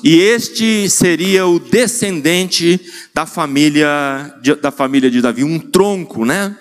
E 0.03 0.19
este 0.19 0.89
seria 0.89 1.47
o 1.47 1.59
descendente 1.59 2.81
da 3.15 3.27
família 3.27 4.35
da 4.61 4.71
família 4.71 5.11
de 5.11 5.21
Davi, 5.21 5.45
um 5.45 5.59
tronco, 5.59 6.25
né? 6.25 6.57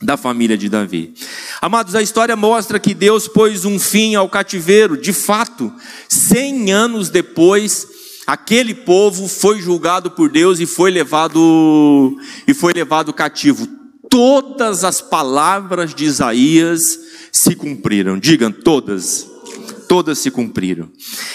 Da 0.00 0.16
família 0.16 0.58
de 0.58 0.68
Davi. 0.68 1.14
Amados, 1.60 1.94
a 1.94 2.02
história 2.02 2.36
mostra 2.36 2.78
que 2.78 2.92
Deus 2.92 3.26
pôs 3.26 3.64
um 3.64 3.78
fim 3.78 4.14
ao 4.14 4.28
cativeiro. 4.28 4.96
De 4.96 5.12
fato, 5.12 5.72
cem 6.08 6.70
anos 6.70 7.08
depois, 7.08 7.86
aquele 8.26 8.74
povo 8.74 9.26
foi 9.26 9.60
julgado 9.60 10.10
por 10.10 10.30
Deus 10.30 10.60
e 10.60 10.66
foi 10.66 10.90
levado 10.90 12.14
e 12.46 12.52
foi 12.52 12.74
levado 12.74 13.12
cativo. 13.12 13.66
Todas 14.10 14.84
as 14.84 15.00
palavras 15.00 15.94
de 15.94 16.04
Isaías 16.04 16.98
se 17.32 17.54
cumpriram. 17.54 18.18
Digam 18.18 18.52
todas. 18.52 19.35
Todas 19.88 20.18
se 20.18 20.30
cumpriram. 20.30 20.90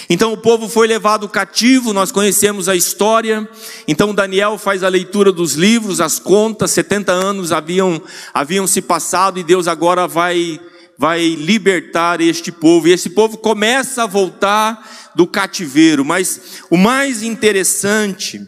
Então 0.09 0.33
o 0.33 0.37
povo 0.37 0.67
foi 0.67 0.87
levado 0.87 1.29
cativo, 1.29 1.93
nós 1.93 2.11
conhecemos 2.11 2.67
a 2.67 2.75
história. 2.75 3.47
Então 3.87 4.13
Daniel 4.13 4.57
faz 4.57 4.83
a 4.83 4.89
leitura 4.89 5.31
dos 5.31 5.53
livros, 5.53 6.01
as 6.01 6.19
contas, 6.19 6.71
70 6.71 7.11
anos 7.11 7.51
haviam, 7.51 8.01
haviam 8.33 8.67
se 8.67 8.81
passado 8.81 9.39
e 9.39 9.43
Deus 9.43 9.67
agora 9.67 10.07
vai, 10.07 10.59
vai 10.97 11.29
libertar 11.29 12.19
este 12.19 12.51
povo. 12.51 12.87
E 12.87 12.91
esse 12.91 13.09
povo 13.11 13.37
começa 13.37 14.03
a 14.03 14.07
voltar 14.07 15.11
do 15.15 15.25
cativeiro. 15.25 16.03
Mas 16.03 16.61
o 16.69 16.77
mais 16.77 17.23
interessante 17.23 18.41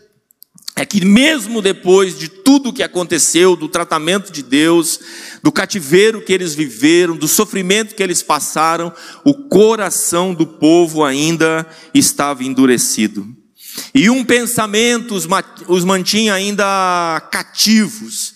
é 0.75 0.85
que 0.85 1.05
mesmo 1.05 1.61
depois 1.61 2.17
de 2.17 2.27
tudo 2.27 2.69
o 2.69 2.73
que 2.73 2.81
aconteceu, 2.81 3.55
do 3.55 3.69
tratamento 3.69 4.31
de 4.31 4.41
Deus, 4.41 4.99
do 5.43 5.51
cativeiro 5.51 6.21
que 6.21 6.33
eles 6.33 6.55
viveram, 6.55 7.15
do 7.15 7.27
sofrimento 7.27 7.93
que 7.93 8.01
eles 8.01 8.23
passaram, 8.23 8.91
o 9.23 9.33
coração 9.33 10.33
do 10.33 10.47
povo 10.47 11.03
ainda 11.03 11.67
estava 11.93 12.43
endurecido. 12.43 13.27
E 13.93 14.09
um 14.09 14.23
pensamento 14.23 15.13
os, 15.13 15.83
mantinha 15.83 16.33
ainda 16.33 17.21
cativos. 17.31 18.35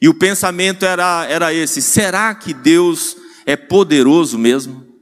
E 0.00 0.08
o 0.08 0.14
pensamento 0.14 0.84
era, 0.84 1.26
era 1.28 1.52
esse: 1.52 1.82
será 1.82 2.34
que 2.34 2.54
Deus 2.54 3.16
é 3.44 3.56
poderoso 3.56 4.38
mesmo? 4.38 4.93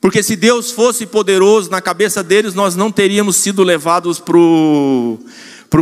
Porque 0.00 0.22
se 0.22 0.36
Deus 0.36 0.70
fosse 0.70 1.06
poderoso 1.06 1.70
na 1.70 1.80
cabeça 1.80 2.22
deles, 2.22 2.54
nós 2.54 2.76
não 2.76 2.90
teríamos 2.90 3.36
sido 3.36 3.64
levados 3.64 4.20
para 4.20 4.36
o 4.36 5.18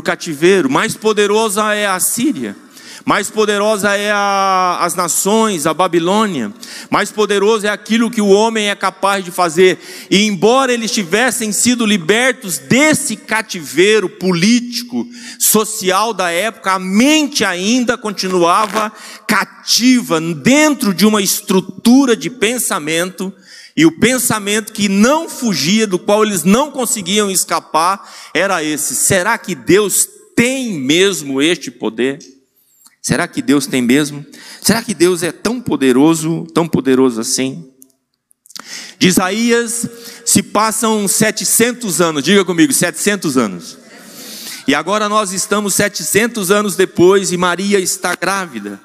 cativeiro. 0.02 0.70
Mais 0.70 0.94
poderosa 0.94 1.74
é 1.74 1.86
a 1.86 2.00
Síria. 2.00 2.56
Mais 3.04 3.30
poderosa 3.30 3.94
é 3.94 4.10
a, 4.10 4.78
as 4.80 4.96
nações, 4.96 5.64
a 5.64 5.72
Babilônia. 5.72 6.52
Mais 6.90 7.12
poderoso 7.12 7.64
é 7.64 7.68
aquilo 7.68 8.10
que 8.10 8.20
o 8.20 8.30
homem 8.30 8.68
é 8.68 8.74
capaz 8.74 9.24
de 9.24 9.30
fazer. 9.30 9.78
E 10.10 10.24
embora 10.24 10.72
eles 10.72 10.90
tivessem 10.90 11.52
sido 11.52 11.86
libertos 11.86 12.58
desse 12.58 13.14
cativeiro 13.14 14.08
político, 14.08 15.06
social 15.38 16.12
da 16.12 16.30
época, 16.30 16.72
a 16.72 16.80
mente 16.80 17.44
ainda 17.44 17.96
continuava 17.96 18.90
cativa 19.24 20.20
dentro 20.20 20.92
de 20.92 21.06
uma 21.06 21.22
estrutura 21.22 22.16
de 22.16 22.28
pensamento 22.28 23.32
e 23.76 23.84
o 23.84 23.92
pensamento 23.92 24.72
que 24.72 24.88
não 24.88 25.28
fugia, 25.28 25.86
do 25.86 25.98
qual 25.98 26.24
eles 26.24 26.44
não 26.44 26.70
conseguiam 26.70 27.30
escapar, 27.30 28.10
era 28.32 28.64
esse: 28.64 28.94
será 28.94 29.36
que 29.36 29.54
Deus 29.54 30.08
tem 30.34 30.72
mesmo 30.78 31.42
este 31.42 31.70
poder? 31.70 32.18
Será 33.02 33.28
que 33.28 33.42
Deus 33.42 33.66
tem 33.66 33.82
mesmo? 33.82 34.24
Será 34.62 34.82
que 34.82 34.94
Deus 34.94 35.22
é 35.22 35.30
tão 35.30 35.60
poderoso, 35.60 36.46
tão 36.54 36.66
poderoso 36.66 37.20
assim? 37.20 37.70
De 38.98 39.08
Isaías 39.08 39.88
se 40.24 40.42
passam 40.42 41.06
700 41.06 42.00
anos, 42.00 42.24
diga 42.24 42.44
comigo, 42.44 42.72
700 42.72 43.36
anos. 43.36 43.78
E 44.66 44.74
agora 44.74 45.08
nós 45.08 45.32
estamos 45.32 45.74
700 45.74 46.50
anos 46.50 46.74
depois 46.74 47.30
e 47.30 47.36
Maria 47.36 47.78
está 47.78 48.16
grávida. 48.16 48.80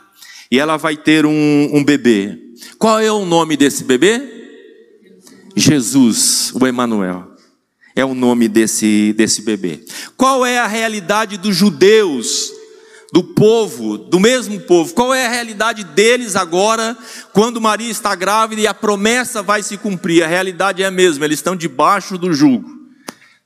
E 0.51 0.59
ela 0.59 0.77
vai 0.77 0.95
ter 0.95 1.25
um, 1.25 1.69
um 1.73 1.83
bebê. 1.83 2.37
Qual 2.77 2.99
é 2.99 3.11
o 3.11 3.25
nome 3.25 3.57
desse 3.57 3.83
bebê? 3.83 4.30
Jesus, 5.55 6.51
o 6.53 6.65
Emanuel. 6.65 7.31
É 7.95 8.05
o 8.05 8.13
nome 8.13 8.47
desse, 8.47 9.13
desse 9.13 9.41
bebê. 9.41 9.83
Qual 10.15 10.45
é 10.45 10.57
a 10.59 10.67
realidade 10.67 11.37
dos 11.37 11.55
judeus, 11.55 12.51
do 13.11 13.21
povo, 13.21 13.97
do 13.97 14.19
mesmo 14.19 14.59
povo? 14.61 14.93
Qual 14.93 15.13
é 15.13 15.25
a 15.25 15.29
realidade 15.29 15.83
deles 15.83 16.37
agora, 16.37 16.97
quando 17.33 17.59
Maria 17.59 17.91
está 17.91 18.15
grávida 18.15 18.61
e 18.61 18.67
a 18.67 18.73
promessa 18.73 19.43
vai 19.43 19.61
se 19.61 19.77
cumprir? 19.77 20.23
A 20.23 20.27
realidade 20.27 20.81
é 20.81 20.85
a 20.85 20.91
mesma, 20.91 21.25
eles 21.25 21.39
estão 21.39 21.55
debaixo 21.55 22.17
do 22.17 22.33
jugo 22.33 22.81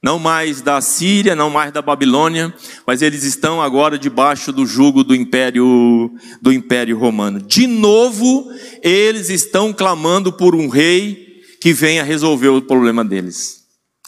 não 0.06 0.20
mais 0.20 0.62
da 0.62 0.80
Síria, 0.82 1.36
não 1.36 1.50
mais 1.50 1.72
da 1.72 1.82
Babilônia, 1.82 2.54
mas 2.86 3.02
eles 3.02 3.24
estão 3.24 3.60
agora 3.60 3.98
debaixo 3.98 4.52
do 4.52 4.64
jugo 4.64 5.04
do 5.04 5.16
império 5.16 6.12
do 6.40 6.54
império 6.54 6.96
romano. 6.96 7.42
De 7.42 7.66
novo, 7.66 8.48
eles 8.84 9.32
estão 9.32 9.74
clamando 9.74 10.32
por 10.32 10.54
um 10.54 10.68
rei 10.68 11.25
que 11.66 11.74
venha 11.74 12.04
resolver 12.04 12.50
o 12.50 12.62
problema 12.62 13.04
deles. 13.04 13.64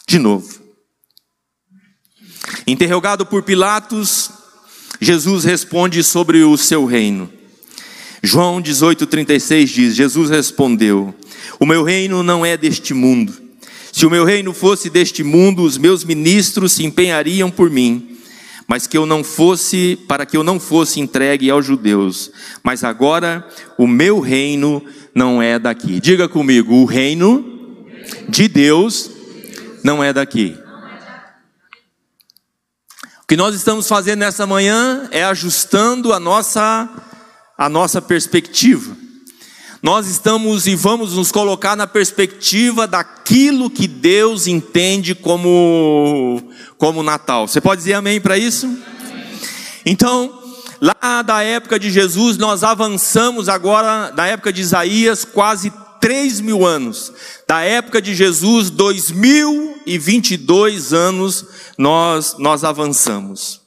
De 0.06 0.16
novo. 0.16 0.60
Interrogado 2.68 3.26
por 3.26 3.42
Pilatos, 3.42 4.30
Jesus 5.00 5.42
responde 5.42 6.04
sobre 6.04 6.44
o 6.44 6.56
seu 6.56 6.84
reino. 6.84 7.28
João 8.22 8.62
18:36 8.62 9.64
diz: 9.66 9.96
Jesus 9.96 10.30
respondeu: 10.30 11.12
O 11.58 11.66
meu 11.66 11.82
reino 11.82 12.22
não 12.22 12.46
é 12.46 12.56
deste 12.56 12.94
mundo. 12.94 13.34
Se 13.90 14.06
o 14.06 14.10
meu 14.10 14.24
reino 14.24 14.54
fosse 14.54 14.88
deste 14.88 15.24
mundo, 15.24 15.64
os 15.64 15.76
meus 15.76 16.04
ministros 16.04 16.74
se 16.74 16.84
empenhariam 16.84 17.50
por 17.50 17.68
mim, 17.68 18.18
mas 18.68 18.86
que 18.86 18.96
eu 18.96 19.04
não 19.04 19.24
fosse, 19.24 19.98
para 20.06 20.24
que 20.24 20.36
eu 20.36 20.44
não 20.44 20.60
fosse 20.60 21.00
entregue 21.00 21.50
aos 21.50 21.66
judeus. 21.66 22.30
Mas 22.62 22.84
agora 22.84 23.44
o 23.76 23.88
meu 23.88 24.20
reino 24.20 24.80
não 25.12 25.42
é 25.42 25.58
daqui. 25.58 25.98
Diga 25.98 26.28
comigo, 26.28 26.76
o 26.76 26.84
reino 26.84 27.47
de 28.28 28.48
Deus 28.48 29.10
não 29.82 30.02
é 30.02 30.12
daqui. 30.12 30.56
O 33.22 33.26
que 33.28 33.36
nós 33.36 33.54
estamos 33.54 33.86
fazendo 33.86 34.20
nessa 34.20 34.46
manhã 34.46 35.08
é 35.10 35.24
ajustando 35.24 36.12
a 36.12 36.20
nossa 36.20 36.88
a 37.56 37.68
nossa 37.68 38.00
perspectiva 38.00 38.96
nós 39.80 40.08
estamos 40.08 40.66
e 40.66 40.74
vamos 40.74 41.14
nos 41.14 41.30
colocar 41.30 41.76
na 41.76 41.86
perspectiva 41.86 42.84
daquilo 42.86 43.70
que 43.70 43.86
Deus 43.86 44.48
entende 44.48 45.14
como, 45.14 46.50
como 46.76 47.02
Natal. 47.02 47.46
Você 47.46 47.60
pode 47.60 47.82
dizer 47.82 47.94
amém 47.94 48.20
para 48.20 48.36
isso? 48.36 48.68
Então, 49.86 50.36
lá 50.80 51.22
da 51.22 51.44
época 51.44 51.78
de 51.78 51.92
Jesus, 51.92 52.36
nós 52.36 52.64
avançamos 52.64 53.48
agora, 53.48 54.10
da 54.10 54.26
época 54.26 54.52
de 54.52 54.62
Isaías, 54.62 55.24
quase 55.24 55.72
3 56.08 56.40
mil 56.40 56.64
anos. 56.64 57.12
Da 57.46 57.60
época 57.60 58.00
de 58.00 58.14
Jesus, 58.14 58.70
2022 58.70 60.94
anos, 60.94 61.44
nós, 61.76 62.36
nós 62.38 62.64
avançamos. 62.64 63.60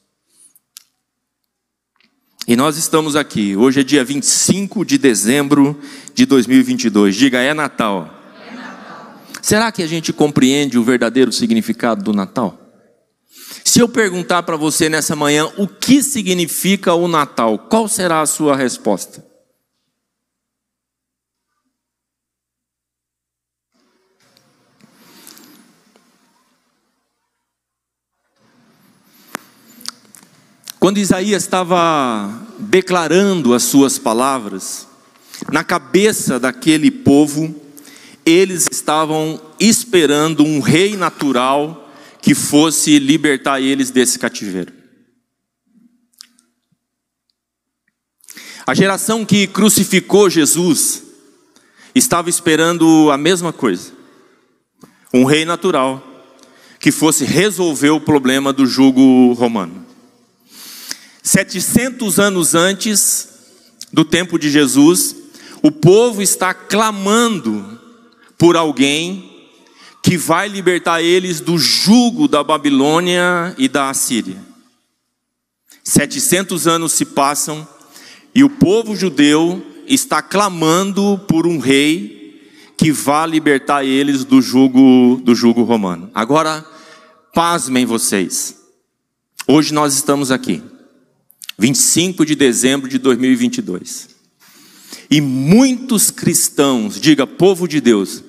E 2.47 2.55
nós 2.55 2.77
estamos 2.77 3.15
aqui, 3.15 3.55
hoje 3.55 3.81
é 3.81 3.83
dia 3.83 4.03
25 4.03 4.83
de 4.83 4.97
dezembro 4.97 5.79
de 6.15 6.25
2022. 6.25 7.15
Diga, 7.15 7.37
é 7.37 7.53
Natal. 7.53 8.09
é 8.49 8.55
Natal. 8.55 9.21
Será 9.39 9.71
que 9.71 9.83
a 9.83 9.87
gente 9.87 10.11
compreende 10.11 10.79
o 10.79 10.83
verdadeiro 10.83 11.31
significado 11.31 12.03
do 12.03 12.11
Natal? 12.11 12.59
Se 13.63 13.79
eu 13.79 13.87
perguntar 13.87 14.41
para 14.41 14.57
você 14.57 14.89
nessa 14.89 15.15
manhã 15.15 15.47
o 15.59 15.67
que 15.67 16.01
significa 16.01 16.95
o 16.95 17.07
Natal, 17.07 17.59
qual 17.69 17.87
será 17.87 18.19
a 18.19 18.25
sua 18.25 18.55
resposta? 18.55 19.29
Quando 30.81 30.97
Isaías 30.97 31.43
estava 31.43 32.43
declarando 32.57 33.53
as 33.53 33.61
suas 33.61 33.99
palavras, 33.99 34.87
na 35.51 35.63
cabeça 35.63 36.39
daquele 36.39 36.89
povo, 36.89 37.53
eles 38.25 38.67
estavam 38.71 39.39
esperando 39.59 40.43
um 40.43 40.59
rei 40.59 40.97
natural 40.97 41.87
que 42.19 42.33
fosse 42.33 42.97
libertar 42.97 43.61
eles 43.61 43.91
desse 43.91 44.17
cativeiro. 44.17 44.73
A 48.65 48.73
geração 48.73 49.23
que 49.23 49.45
crucificou 49.45 50.31
Jesus 50.31 51.03
estava 51.93 52.27
esperando 52.27 53.11
a 53.11 53.19
mesma 53.19 53.53
coisa. 53.53 53.91
Um 55.13 55.25
rei 55.25 55.45
natural 55.45 56.03
que 56.79 56.91
fosse 56.91 57.23
resolver 57.23 57.91
o 57.91 58.01
problema 58.01 58.51
do 58.51 58.65
jugo 58.65 59.31
romano. 59.33 59.80
700 61.23 62.19
anos 62.19 62.55
antes 62.55 63.29
do 63.93 64.03
tempo 64.03 64.39
de 64.39 64.49
Jesus, 64.49 65.15
o 65.61 65.71
povo 65.71 66.21
está 66.21 66.53
clamando 66.53 67.79
por 68.37 68.57
alguém 68.57 69.29
que 70.01 70.17
vai 70.17 70.47
libertar 70.47 71.01
eles 71.01 71.39
do 71.39 71.59
jugo 71.59 72.27
da 72.27 72.43
Babilônia 72.43 73.53
e 73.57 73.67
da 73.67 73.89
Assíria. 73.89 74.37
700 75.83 76.67
anos 76.67 76.93
se 76.93 77.05
passam 77.05 77.67
e 78.33 78.43
o 78.43 78.49
povo 78.49 78.95
judeu 78.95 79.63
está 79.85 80.21
clamando 80.21 81.19
por 81.27 81.45
um 81.45 81.59
rei 81.59 82.19
que 82.77 82.91
vá 82.91 83.25
libertar 83.25 83.83
eles 83.83 84.23
do 84.23 84.41
jugo 84.41 85.21
do 85.23 85.35
jugo 85.35 85.61
romano. 85.63 86.09
Agora, 86.15 86.65
pasmem 87.33 87.85
vocês. 87.85 88.55
Hoje 89.47 89.73
nós 89.73 89.93
estamos 89.93 90.31
aqui. 90.31 90.63
25 91.61 92.25
de 92.25 92.33
dezembro 92.33 92.89
de 92.89 92.97
2022. 92.97 94.09
E 95.11 95.21
muitos 95.21 96.09
cristãos, 96.09 96.99
diga 96.99 97.27
povo 97.27 97.67
de 97.67 97.79
Deus, 97.79 98.23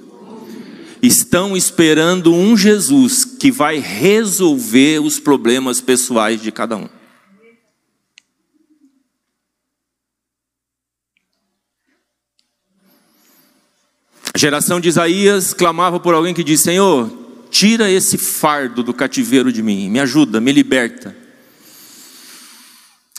estão 1.02 1.56
esperando 1.56 2.34
um 2.34 2.54
Jesus 2.54 3.24
que 3.24 3.50
vai 3.50 3.78
resolver 3.78 5.00
os 5.00 5.18
problemas 5.18 5.80
pessoais 5.80 6.42
de 6.42 6.52
cada 6.52 6.76
um. 6.76 6.88
A 14.34 14.38
geração 14.38 14.78
de 14.78 14.90
Isaías 14.90 15.54
clamava 15.54 15.98
por 15.98 16.12
alguém 16.12 16.34
que 16.34 16.44
disse: 16.44 16.64
Senhor, 16.64 17.10
tira 17.50 17.90
esse 17.90 18.18
fardo 18.18 18.82
do 18.82 18.92
cativeiro 18.92 19.50
de 19.50 19.62
mim, 19.62 19.88
me 19.88 20.00
ajuda, 20.00 20.38
me 20.38 20.52
liberta. 20.52 21.21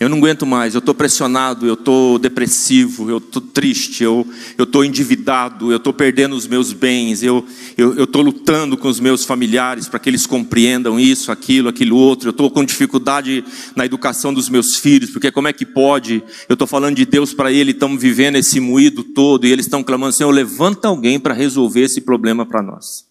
Eu 0.03 0.09
não 0.09 0.17
aguento 0.17 0.45
mais, 0.45 0.73
eu 0.73 0.79
estou 0.79 0.93
pressionado, 0.93 1.65
eu 1.65 1.75
estou 1.75 2.19
depressivo, 2.19 3.09
eu 3.09 3.19
estou 3.19 3.41
triste, 3.41 4.03
eu 4.03 4.27
estou 4.59 4.83
endividado, 4.83 5.71
eu 5.71 5.77
estou 5.77 5.93
perdendo 5.93 6.35
os 6.35 6.45
meus 6.45 6.73
bens, 6.73 7.23
eu 7.23 7.47
estou 7.77 8.21
lutando 8.21 8.75
com 8.75 8.89
os 8.89 8.99
meus 8.99 9.23
familiares 9.23 9.87
para 9.87 9.99
que 9.99 10.09
eles 10.09 10.25
compreendam 10.25 10.99
isso, 10.99 11.31
aquilo, 11.31 11.69
aquilo 11.69 11.95
outro, 11.95 12.27
eu 12.27 12.31
estou 12.31 12.51
com 12.51 12.65
dificuldade 12.65 13.45
na 13.77 13.85
educação 13.85 14.33
dos 14.33 14.49
meus 14.49 14.75
filhos, 14.75 15.09
porque 15.09 15.31
como 15.31 15.47
é 15.47 15.53
que 15.53 15.65
pode? 15.65 16.21
Eu 16.49 16.55
estou 16.55 16.67
falando 16.67 16.97
de 16.97 17.05
Deus 17.05 17.33
para 17.33 17.49
eles, 17.49 17.73
estamos 17.73 18.01
vivendo 18.01 18.35
esse 18.35 18.59
moído 18.59 19.05
todo, 19.05 19.47
e 19.47 19.53
eles 19.53 19.67
estão 19.67 19.81
clamando, 19.81 20.11
Senhor, 20.11 20.31
levanta 20.31 20.89
alguém 20.89 21.17
para 21.17 21.33
resolver 21.33 21.83
esse 21.83 22.01
problema 22.01 22.45
para 22.45 22.61
nós. 22.61 23.05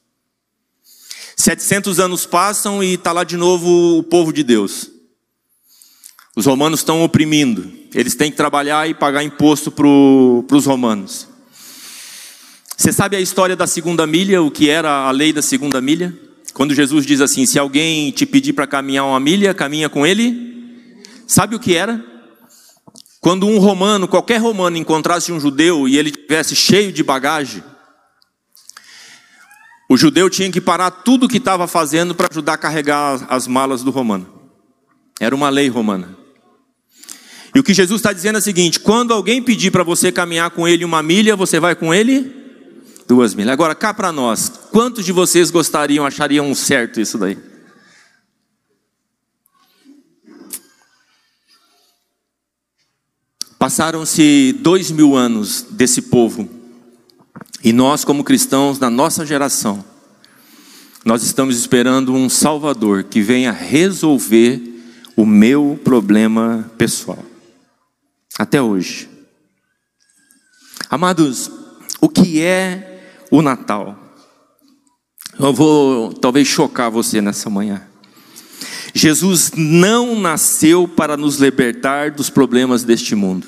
700 1.38 1.98
anos 1.98 2.26
passam 2.26 2.84
e 2.84 2.92
está 2.92 3.12
lá 3.12 3.24
de 3.24 3.38
novo 3.38 3.96
o 3.96 4.02
povo 4.02 4.30
de 4.30 4.42
Deus. 4.42 4.91
Os 6.34 6.46
romanos 6.46 6.80
estão 6.80 7.02
oprimindo. 7.02 7.70
Eles 7.94 8.14
têm 8.14 8.30
que 8.30 8.36
trabalhar 8.36 8.88
e 8.88 8.94
pagar 8.94 9.22
imposto 9.22 9.70
para 9.70 9.86
os 9.86 10.66
romanos. 10.66 11.28
Você 12.76 12.92
sabe 12.92 13.16
a 13.16 13.20
história 13.20 13.54
da 13.54 13.66
segunda 13.66 14.06
milha, 14.06 14.42
o 14.42 14.50
que 14.50 14.70
era 14.70 15.06
a 15.06 15.10
lei 15.10 15.32
da 15.32 15.42
segunda 15.42 15.80
milha? 15.80 16.18
Quando 16.54 16.74
Jesus 16.74 17.04
diz 17.04 17.20
assim: 17.20 17.44
se 17.44 17.58
alguém 17.58 18.10
te 18.10 18.24
pedir 18.24 18.54
para 18.54 18.66
caminhar 18.66 19.04
uma 19.04 19.20
milha, 19.20 19.52
caminha 19.52 19.88
com 19.88 20.06
ele. 20.06 20.50
Sabe 21.26 21.54
o 21.54 21.60
que 21.60 21.76
era? 21.76 22.04
Quando 23.20 23.46
um 23.46 23.58
romano, 23.58 24.08
qualquer 24.08 24.38
romano, 24.38 24.76
encontrasse 24.76 25.30
um 25.30 25.38
judeu 25.38 25.86
e 25.86 25.96
ele 25.96 26.10
tivesse 26.10 26.56
cheio 26.56 26.90
de 26.92 27.04
bagagem, 27.04 27.62
o 29.88 29.96
judeu 29.96 30.28
tinha 30.28 30.50
que 30.50 30.60
parar 30.60 30.90
tudo 30.90 31.26
o 31.26 31.28
que 31.28 31.36
estava 31.36 31.68
fazendo 31.68 32.14
para 32.14 32.28
ajudar 32.30 32.54
a 32.54 32.58
carregar 32.58 33.24
as 33.28 33.46
malas 33.46 33.82
do 33.82 33.90
romano. 33.90 34.26
Era 35.20 35.34
uma 35.34 35.50
lei 35.50 35.68
romana. 35.68 36.21
E 37.54 37.58
o 37.58 37.62
que 37.62 37.74
Jesus 37.74 38.00
está 38.00 38.12
dizendo 38.12 38.36
é 38.36 38.38
o 38.38 38.42
seguinte: 38.42 38.80
quando 38.80 39.12
alguém 39.12 39.42
pedir 39.42 39.70
para 39.70 39.82
você 39.82 40.10
caminhar 40.10 40.50
com 40.50 40.66
ele 40.66 40.84
uma 40.84 41.02
milha, 41.02 41.36
você 41.36 41.60
vai 41.60 41.74
com 41.74 41.92
ele 41.92 42.42
duas 43.06 43.34
milhas. 43.34 43.52
Agora, 43.52 43.74
cá 43.74 43.92
para 43.92 44.10
nós, 44.10 44.48
quantos 44.70 45.04
de 45.04 45.12
vocês 45.12 45.50
gostariam, 45.50 46.06
achariam 46.06 46.54
certo 46.54 47.00
isso 47.00 47.18
daí? 47.18 47.36
Passaram-se 53.58 54.56
dois 54.60 54.90
mil 54.90 55.14
anos 55.14 55.64
desse 55.70 56.02
povo 56.02 56.48
E 57.62 57.72
nós, 57.72 58.04
como 58.04 58.24
cristãos, 58.24 58.80
na 58.80 58.90
nossa 58.90 59.24
geração, 59.24 59.84
nós 61.04 61.22
estamos 61.22 61.56
esperando 61.56 62.12
um 62.12 62.28
Salvador 62.28 63.04
que 63.04 63.20
venha 63.20 63.52
resolver 63.52 64.60
o 65.16 65.24
meu 65.24 65.78
problema 65.84 66.68
pessoal. 66.76 67.31
Até 68.38 68.60
hoje. 68.60 69.08
Amados, 70.88 71.50
o 72.00 72.08
que 72.08 72.40
é 72.42 73.02
o 73.30 73.42
Natal? 73.42 73.98
Eu 75.38 75.52
vou 75.52 76.12
talvez 76.12 76.46
chocar 76.46 76.90
você 76.90 77.20
nessa 77.20 77.48
manhã. 77.48 77.82
Jesus 78.94 79.52
não 79.56 80.18
nasceu 80.20 80.86
para 80.86 81.16
nos 81.16 81.36
libertar 81.36 82.10
dos 82.10 82.28
problemas 82.28 82.84
deste 82.84 83.14
mundo. 83.14 83.46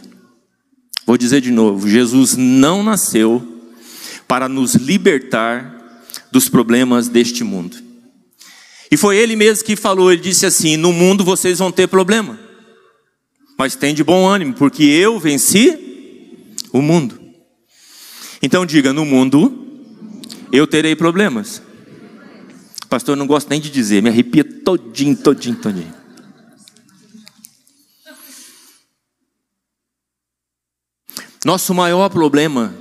Vou 1.06 1.18
dizer 1.18 1.40
de 1.40 1.50
novo: 1.50 1.88
Jesus 1.88 2.36
não 2.36 2.82
nasceu 2.82 3.46
para 4.26 4.48
nos 4.48 4.74
libertar 4.74 5.72
dos 6.32 6.48
problemas 6.48 7.08
deste 7.08 7.44
mundo. 7.44 7.76
E 8.90 8.96
foi 8.96 9.16
ele 9.18 9.36
mesmo 9.36 9.64
que 9.64 9.76
falou: 9.76 10.10
ele 10.10 10.22
disse 10.22 10.46
assim: 10.46 10.76
No 10.76 10.92
mundo 10.92 11.24
vocês 11.24 11.58
vão 11.58 11.70
ter 11.70 11.88
problema, 11.88 12.38
mas 13.56 13.76
tem 13.76 13.94
de 13.94 14.02
bom 14.02 14.26
ânimo, 14.26 14.54
porque 14.54 14.82
eu 14.84 15.18
venci 15.18 16.54
o 16.72 16.82
mundo. 16.82 17.20
Então 18.42 18.66
diga: 18.66 18.92
No 18.92 19.04
mundo 19.04 19.62
eu 20.52 20.66
terei 20.66 20.94
problemas, 20.94 21.62
Pastor, 22.94 23.14
eu 23.14 23.16
não 23.16 23.26
gosto 23.26 23.48
nem 23.48 23.60
de 23.60 23.70
dizer, 23.70 24.00
me 24.00 24.08
arrepia 24.08 24.44
todinho, 24.44 25.16
todinho, 25.16 25.56
todinho. 25.56 25.92
Nosso 31.44 31.74
maior 31.74 32.08
problema 32.08 32.72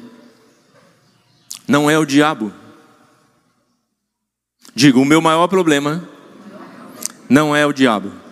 não 1.68 1.90
é 1.90 1.98
o 1.98 2.06
diabo. 2.06 2.54
Digo, 4.76 5.02
o 5.02 5.06
meu 5.06 5.20
maior 5.20 5.48
problema 5.48 6.08
não 7.28 7.56
é 7.56 7.66
o 7.66 7.74
diabo. 7.74 8.23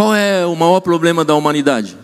Qual 0.00 0.14
é 0.14 0.46
o 0.46 0.56
maior 0.56 0.80
problema 0.80 1.26
da 1.26 1.34
humanidade? 1.34 1.94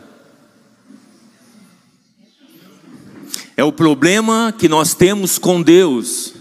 É 3.56 3.64
o 3.64 3.72
problema 3.72 4.52
que 4.52 4.68
nós 4.68 4.92
temos 4.92 5.38
com 5.38 5.62
Deus 5.62 6.34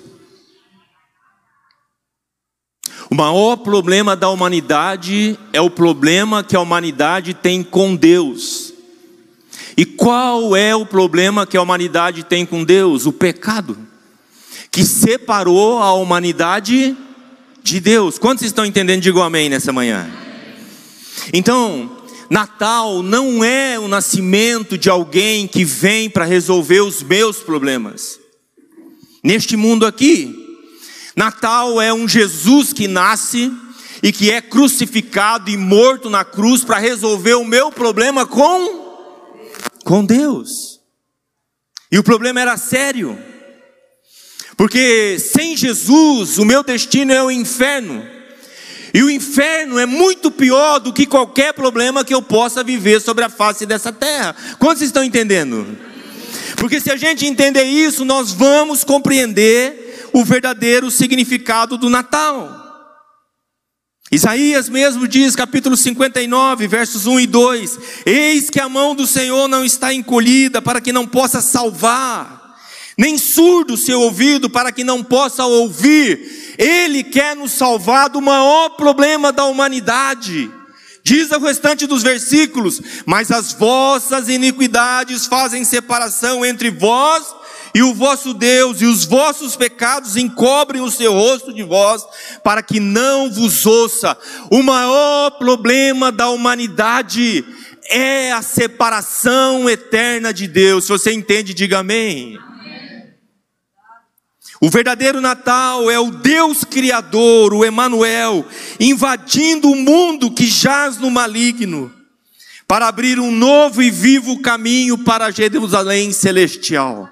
O 3.09 3.15
maior 3.15 3.55
problema 3.55 4.17
da 4.17 4.27
humanidade 4.27 5.39
é 5.53 5.61
o 5.61 5.69
problema 5.69 6.43
que 6.43 6.57
a 6.57 6.59
humanidade 6.59 7.33
tem 7.33 7.63
com 7.63 7.95
Deus. 7.95 8.73
E 9.77 9.85
qual 9.85 10.57
é 10.57 10.75
o 10.75 10.85
problema 10.85 11.47
que 11.47 11.55
a 11.55 11.61
humanidade 11.61 12.25
tem 12.25 12.45
com 12.45 12.65
Deus? 12.65 13.05
O 13.05 13.13
pecado, 13.13 13.77
que 14.69 14.83
separou 14.83 15.81
a 15.81 15.93
humanidade 15.93 16.97
de 17.63 17.79
Deus. 17.79 18.19
Quantos 18.19 18.43
estão 18.43 18.65
entendendo? 18.65 19.01
Digo 19.01 19.21
amém 19.21 19.47
nessa 19.47 19.71
manhã. 19.71 20.24
Então, 21.33 21.91
Natal 22.29 23.03
não 23.03 23.43
é 23.43 23.79
o 23.79 23.87
nascimento 23.87 24.77
de 24.77 24.89
alguém 24.89 25.47
que 25.47 25.63
vem 25.63 26.09
para 26.09 26.25
resolver 26.25 26.81
os 26.81 27.03
meus 27.03 27.37
problemas. 27.37 28.19
Neste 29.23 29.55
mundo 29.55 29.85
aqui, 29.85 30.35
Natal 31.15 31.81
é 31.81 31.93
um 31.93 32.07
Jesus 32.07 32.73
que 32.73 32.87
nasce 32.87 33.51
e 34.03 34.11
que 34.11 34.31
é 34.31 34.41
crucificado 34.41 35.49
e 35.49 35.57
morto 35.57 36.09
na 36.09 36.23
cruz 36.23 36.63
para 36.63 36.77
resolver 36.77 37.35
o 37.35 37.45
meu 37.45 37.71
problema 37.71 38.25
com 38.25 38.85
com 39.83 40.03
Deus. 40.03 40.81
E 41.91 41.99
o 41.99 42.03
problema 42.03 42.41
era 42.41 42.57
sério. 42.57 43.17
Porque 44.57 45.17
sem 45.19 45.55
Jesus, 45.55 46.37
o 46.37 46.45
meu 46.45 46.63
destino 46.63 47.13
é 47.13 47.23
o 47.23 47.31
inferno. 47.31 48.14
E 48.95 49.03
o 49.03 49.09
inferno 49.09 49.77
é 49.77 49.85
muito 49.85 50.31
pior 50.31 50.79
do 50.79 50.93
que 50.93 51.05
qualquer 51.05 51.53
problema 51.53 52.05
que 52.05 52.13
eu 52.13 52.21
possa 52.21 52.63
viver 52.63 53.01
sobre 53.01 53.25
a 53.25 53.29
face 53.29 53.65
dessa 53.65 53.91
terra. 53.91 54.33
Quantos 54.57 54.81
estão 54.81 55.03
entendendo? 55.03 55.67
Porque 56.55 56.79
se 56.79 56.89
a 56.89 56.95
gente 56.95 57.25
entender 57.25 57.65
isso, 57.65 58.05
nós 58.05 58.31
vamos 58.31 58.85
compreender 58.85 60.07
o 60.13 60.23
verdadeiro 60.23 60.89
significado 60.89 61.77
do 61.77 61.89
Natal. 61.89 62.49
Isaías 64.09 64.69
mesmo 64.69 65.09
diz, 65.09 65.35
capítulo 65.35 65.75
59, 65.75 66.65
versos 66.65 67.05
1 67.05 67.19
e 67.19 67.27
2: 67.27 67.79
Eis 68.05 68.49
que 68.49 68.61
a 68.61 68.69
mão 68.69 68.95
do 68.95 69.05
Senhor 69.05 69.49
não 69.49 69.65
está 69.65 69.93
encolhida 69.93 70.61
para 70.61 70.79
que 70.79 70.93
não 70.93 71.05
possa 71.05 71.41
salvar, 71.41 72.55
nem 72.97 73.17
surdo 73.17 73.73
o 73.73 73.77
seu 73.77 73.99
ouvido 73.99 74.49
para 74.49 74.71
que 74.71 74.85
não 74.85 75.03
possa 75.03 75.43
ouvir. 75.43 76.44
Ele 76.57 77.03
quer 77.03 77.35
nos 77.35 77.51
salvar 77.51 78.09
do 78.09 78.21
maior 78.21 78.69
problema 78.69 79.31
da 79.31 79.45
humanidade. 79.45 80.51
Diz 81.03 81.29
o 81.31 81.39
restante 81.39 81.85
dos 81.85 82.01
versículos: 82.01 82.81
Mas 83.05 83.31
as 83.31 83.53
vossas 83.53 84.27
iniquidades 84.27 85.27
fazem 85.27 85.63
separação 85.63 86.43
entre 86.43 86.71
vós 86.71 87.23
e 87.75 87.83
o 87.83 87.93
vosso 87.93 88.33
Deus 88.33 88.81
e 88.81 88.85
os 88.85 89.03
vossos 89.03 89.57
pecados 89.57 90.15
encobrem 90.15 90.81
o 90.81 90.89
seu 90.89 91.11
rosto 91.11 91.53
de 91.53 91.61
vós, 91.61 92.03
para 92.41 92.63
que 92.63 92.79
não 92.79 93.29
vos 93.29 93.65
ouça. 93.65 94.17
O 94.49 94.63
maior 94.63 95.31
problema 95.31 96.09
da 96.09 96.29
humanidade 96.29 97.43
é 97.89 98.31
a 98.31 98.41
separação 98.41 99.69
eterna 99.69 100.33
de 100.33 100.47
Deus. 100.47 100.85
Se 100.85 100.89
você 100.89 101.11
entende, 101.11 101.53
diga 101.53 101.79
amém. 101.79 102.39
O 104.61 104.69
verdadeiro 104.69 105.19
Natal 105.19 105.91
é 105.91 105.99
o 105.99 106.09
Deus 106.09 106.63
Criador, 106.63 107.53
o 107.53 107.65
Emanuel, 107.65 108.45
invadindo 108.79 109.69
o 109.69 109.75
mundo 109.75 110.31
que 110.31 110.47
jaz 110.47 110.97
no 110.97 111.11
maligno, 111.11 111.93
para 112.67 112.87
abrir 112.87 113.19
um 113.19 113.31
novo 113.31 113.81
e 113.81 113.91
vivo 113.91 114.41
caminho 114.41 114.97
para 114.97 115.29
Jerusalém 115.29 116.11
celestial. 116.13 117.09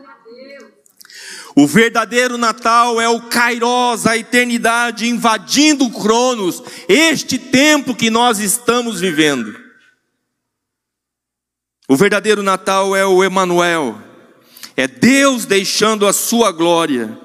O 1.55 1.67
verdadeiro 1.67 2.37
Natal 2.37 2.99
é 2.99 3.07
o 3.07 3.21
Kairos, 3.23 4.07
a 4.07 4.17
eternidade 4.17 5.07
invadindo 5.07 5.85
o 5.85 5.91
Cronos, 5.91 6.63
este 6.87 7.37
tempo 7.37 7.93
que 7.93 8.09
nós 8.09 8.39
estamos 8.39 8.99
vivendo. 8.99 9.61
O 11.87 11.95
verdadeiro 11.95 12.41
Natal 12.41 12.95
é 12.95 13.05
o 13.05 13.23
Emanuel, 13.23 14.01
é 14.75 14.87
Deus 14.87 15.45
deixando 15.45 16.07
a 16.07 16.13
sua 16.13 16.51
glória 16.51 17.21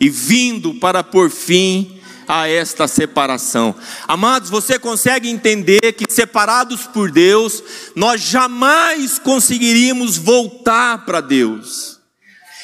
e 0.00 0.08
vindo 0.08 0.74
para 0.74 1.04
por 1.04 1.30
fim 1.30 2.00
a 2.26 2.48
esta 2.48 2.86
separação. 2.86 3.74
Amados, 4.06 4.48
você 4.48 4.78
consegue 4.78 5.28
entender 5.28 5.92
que 5.92 6.10
separados 6.10 6.86
por 6.86 7.10
Deus, 7.10 7.62
nós 7.94 8.22
jamais 8.22 9.18
conseguiríamos 9.18 10.16
voltar 10.16 11.04
para 11.04 11.20
Deus. 11.20 11.98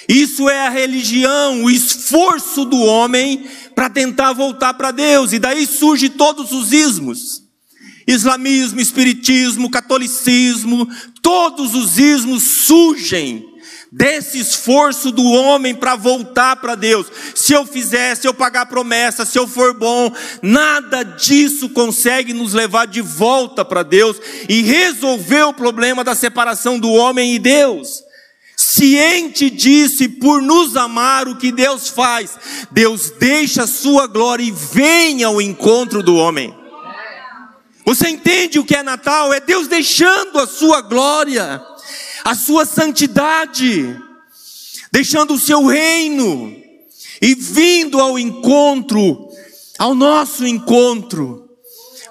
Isso 0.09 0.49
é 0.49 0.67
a 0.67 0.71
religião, 0.71 1.65
o 1.65 1.71
esforço 1.71 2.65
do 2.65 2.79
homem 2.79 3.45
para 3.75 3.91
tentar 3.91 4.33
voltar 4.33 4.75
para 4.75 4.93
Deus, 4.93 5.33
e 5.33 5.39
daí 5.39 5.67
surge 5.67 6.09
todos 6.11 6.53
os 6.53 6.73
ismos. 6.73 7.43
Islamismo, 8.07 8.81
espiritismo, 8.81 9.69
catolicismo, 9.69 10.89
todos 11.21 11.75
os 11.75 11.99
ismos 11.99 12.65
surgem 12.67 13.56
desse 13.91 14.39
esforço 14.39 15.11
do 15.11 15.25
homem 15.25 15.75
para 15.75 15.97
voltar 15.97 16.57
para 16.57 16.75
Deus. 16.75 17.07
Se 17.35 17.53
eu 17.53 17.65
fizer, 17.65 18.15
se 18.17 18.27
eu 18.27 18.35
pagar 18.35 18.67
promessa, 18.67 19.25
se 19.25 19.39
eu 19.39 19.47
for 19.47 19.75
bom, 19.75 20.13
nada 20.43 21.03
disso 21.03 21.69
consegue 21.71 22.33
nos 22.33 22.53
levar 22.53 22.87
de 22.87 23.01
volta 23.01 23.65
para 23.65 23.83
Deus 23.83 24.17
e 24.49 24.63
resolver 24.63 25.45
o 25.45 25.55
problema 25.55 26.03
da 26.03 26.15
separação 26.15 26.79
do 26.79 26.91
homem 26.93 27.35
e 27.35 27.39
Deus. 27.39 28.05
Ciente 28.57 29.51
disso 29.51 30.03
e 30.03 30.09
por 30.09 30.41
nos 30.41 30.77
amar, 30.77 31.29
o 31.29 31.37
que 31.37 31.53
Deus 31.53 31.89
faz? 31.89 32.39
Deus 32.71 33.11
deixa 33.11 33.65
a 33.65 33.67
sua 33.67 34.07
glória 34.07 34.43
e 34.43 34.51
vem 34.51 35.23
ao 35.23 35.41
encontro 35.41 36.03
do 36.03 36.17
homem. 36.17 36.55
Você 37.85 38.09
entende 38.09 38.59
o 38.59 38.65
que 38.65 38.75
é 38.75 38.83
Natal? 38.83 39.33
É 39.33 39.39
Deus 39.39 39.69
deixando 39.69 40.41
a 40.41 40.47
sua 40.47 40.81
glória, 40.81 41.65
a 42.27 42.35
sua 42.35 42.67
santidade, 42.67 43.97
deixando 44.91 45.35
o 45.35 45.39
seu 45.39 45.65
reino 45.65 46.61
e 47.23 47.37
vindo 47.37 48.01
ao 48.01 48.19
encontro, 48.19 49.29
ao 49.79 49.95
nosso 49.95 50.45
encontro 50.45 51.49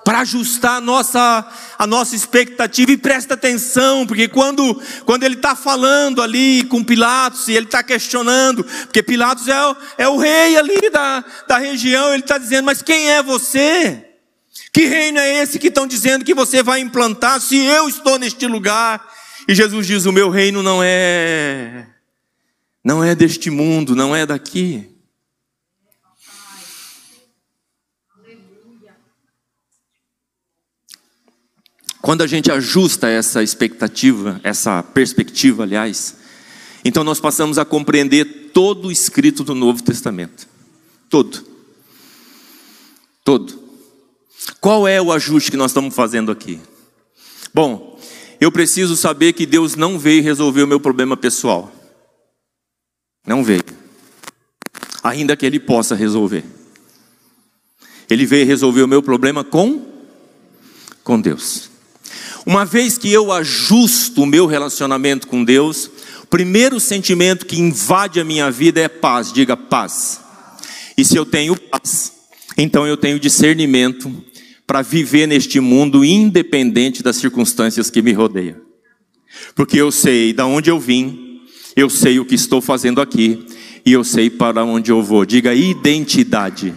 para 0.05 0.19
ajustar 0.19 0.77
a 0.77 0.81
nossa, 0.81 1.45
a 1.77 1.85
nossa 1.85 2.15
expectativa 2.15 2.93
e 2.93 2.97
presta 2.97 3.33
atenção, 3.33 4.07
porque 4.07 4.29
quando, 4.29 4.81
quando 5.05 5.23
ele 5.23 5.35
está 5.35 5.53
falando 5.53 6.21
ali 6.21 6.63
com 6.63 6.81
Pilatos 6.81 7.49
e 7.49 7.51
ele 7.51 7.65
está 7.65 7.83
questionando, 7.83 8.63
porque 8.63 9.03
Pilatos 9.03 9.49
é 9.49 9.65
o, 9.65 9.75
é 9.97 10.07
o 10.07 10.15
rei 10.15 10.55
ali 10.55 10.89
da, 10.91 11.25
da 11.45 11.57
região, 11.57 12.13
ele 12.13 12.23
está 12.23 12.37
dizendo: 12.37 12.63
Mas 12.63 12.81
quem 12.81 13.09
é 13.09 13.21
você? 13.21 14.11
Que 14.71 14.85
reino 14.85 15.19
é 15.19 15.41
esse 15.41 15.59
que 15.59 15.67
estão 15.67 15.85
dizendo 15.85 16.23
que 16.23 16.33
você 16.33 16.63
vai 16.63 16.79
implantar 16.79 17.41
se 17.41 17.57
eu 17.57 17.89
estou 17.89 18.17
neste 18.17 18.47
lugar? 18.47 19.14
E 19.47 19.53
Jesus 19.53 19.85
diz: 19.87 20.05
O 20.05 20.11
meu 20.11 20.29
reino 20.29 20.63
não 20.63 20.81
é 20.81 21.87
Não 22.83 23.03
é 23.03 23.15
deste 23.15 23.49
mundo, 23.49 23.95
não 23.95 24.15
é 24.15 24.25
daqui. 24.25 24.89
Quando 32.05 32.21
a 32.21 32.27
gente 32.27 32.51
ajusta 32.51 33.09
essa 33.09 33.41
expectativa, 33.41 34.39
essa 34.43 34.83
perspectiva, 34.83 35.63
aliás, 35.63 36.15
então 36.83 37.03
nós 37.03 37.19
passamos 37.19 37.57
a 37.57 37.65
compreender 37.65 38.51
todo 38.53 38.89
o 38.89 38.91
escrito 38.91 39.43
do 39.43 39.55
Novo 39.55 39.81
Testamento. 39.81 40.47
Todo. 41.09 41.43
Todo. 43.23 43.59
Qual 44.61 44.87
é 44.87 45.01
o 45.01 45.11
ajuste 45.11 45.49
que 45.49 45.57
nós 45.57 45.71
estamos 45.71 45.95
fazendo 45.95 46.31
aqui? 46.31 46.61
Bom, 47.51 47.94
eu 48.39 48.51
preciso 48.51 48.95
saber 48.95 49.33
que 49.33 49.45
Deus 49.45 49.75
não 49.75 49.97
veio 49.97 50.23
resolver 50.23 50.63
o 50.63 50.67
meu 50.67 50.79
problema 50.79 51.15
pessoal. 51.15 51.71
Não 53.25 53.43
veio. 53.43 53.63
Ainda 55.03 55.35
que 55.35 55.45
Ele 55.45 55.59
possa 55.59 55.95
resolver. 55.95 56.43
Ele 58.09 58.25
veio 58.25 58.45
resolver 58.45 58.83
o 58.83 58.87
meu 58.87 59.01
problema 59.01 59.43
com, 59.43 59.85
com 61.03 61.19
Deus. 61.19 61.69
Uma 62.45 62.63
vez 62.63 62.97
que 62.97 63.11
eu 63.11 63.31
ajusto 63.31 64.21
o 64.21 64.25
meu 64.25 64.45
relacionamento 64.45 65.27
com 65.27 65.43
Deus, 65.43 65.89
o 66.21 66.27
primeiro 66.27 66.79
sentimento 66.79 67.45
que 67.45 67.59
invade 67.59 68.19
a 68.19 68.23
minha 68.23 68.51
vida 68.51 68.79
é 68.79 68.87
paz. 68.87 69.33
Diga 69.33 69.57
paz. 69.57 70.19
E 70.97 71.03
se 71.03 71.17
eu 71.17 71.25
tenho 71.25 71.59
paz, 71.59 72.13
então 72.57 72.85
eu 72.85 72.95
tenho 72.95 73.19
discernimento 73.19 74.23
para 74.65 74.81
viver 74.81 75.27
neste 75.27 75.59
mundo 75.59 76.03
independente 76.03 77.03
das 77.03 77.17
circunstâncias 77.17 77.89
que 77.89 78.01
me 78.01 78.13
rodeiam. 78.13 78.57
Porque 79.53 79.77
eu 79.77 79.91
sei 79.91 80.33
de 80.33 80.41
onde 80.41 80.69
eu 80.69 80.79
vim, 80.79 81.41
eu 81.75 81.89
sei 81.89 82.19
o 82.19 82.25
que 82.25 82.35
estou 82.35 82.61
fazendo 82.61 83.01
aqui 83.01 83.45
e 83.85 83.91
eu 83.91 84.03
sei 84.03 84.29
para 84.29 84.63
onde 84.63 84.91
eu 84.91 85.03
vou. 85.03 85.25
Diga 85.25 85.53
identidade. 85.53 86.73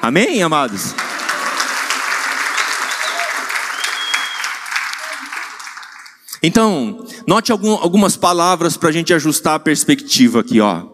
Amém, 0.00 0.42
amados? 0.42 0.94
Então, 6.42 7.04
note 7.26 7.50
algum, 7.50 7.72
algumas 7.72 8.16
palavras 8.16 8.76
para 8.76 8.88
a 8.88 8.92
gente 8.92 9.12
ajustar 9.12 9.56
a 9.56 9.60
perspectiva 9.60 10.40
aqui, 10.40 10.60
ó. 10.60 10.86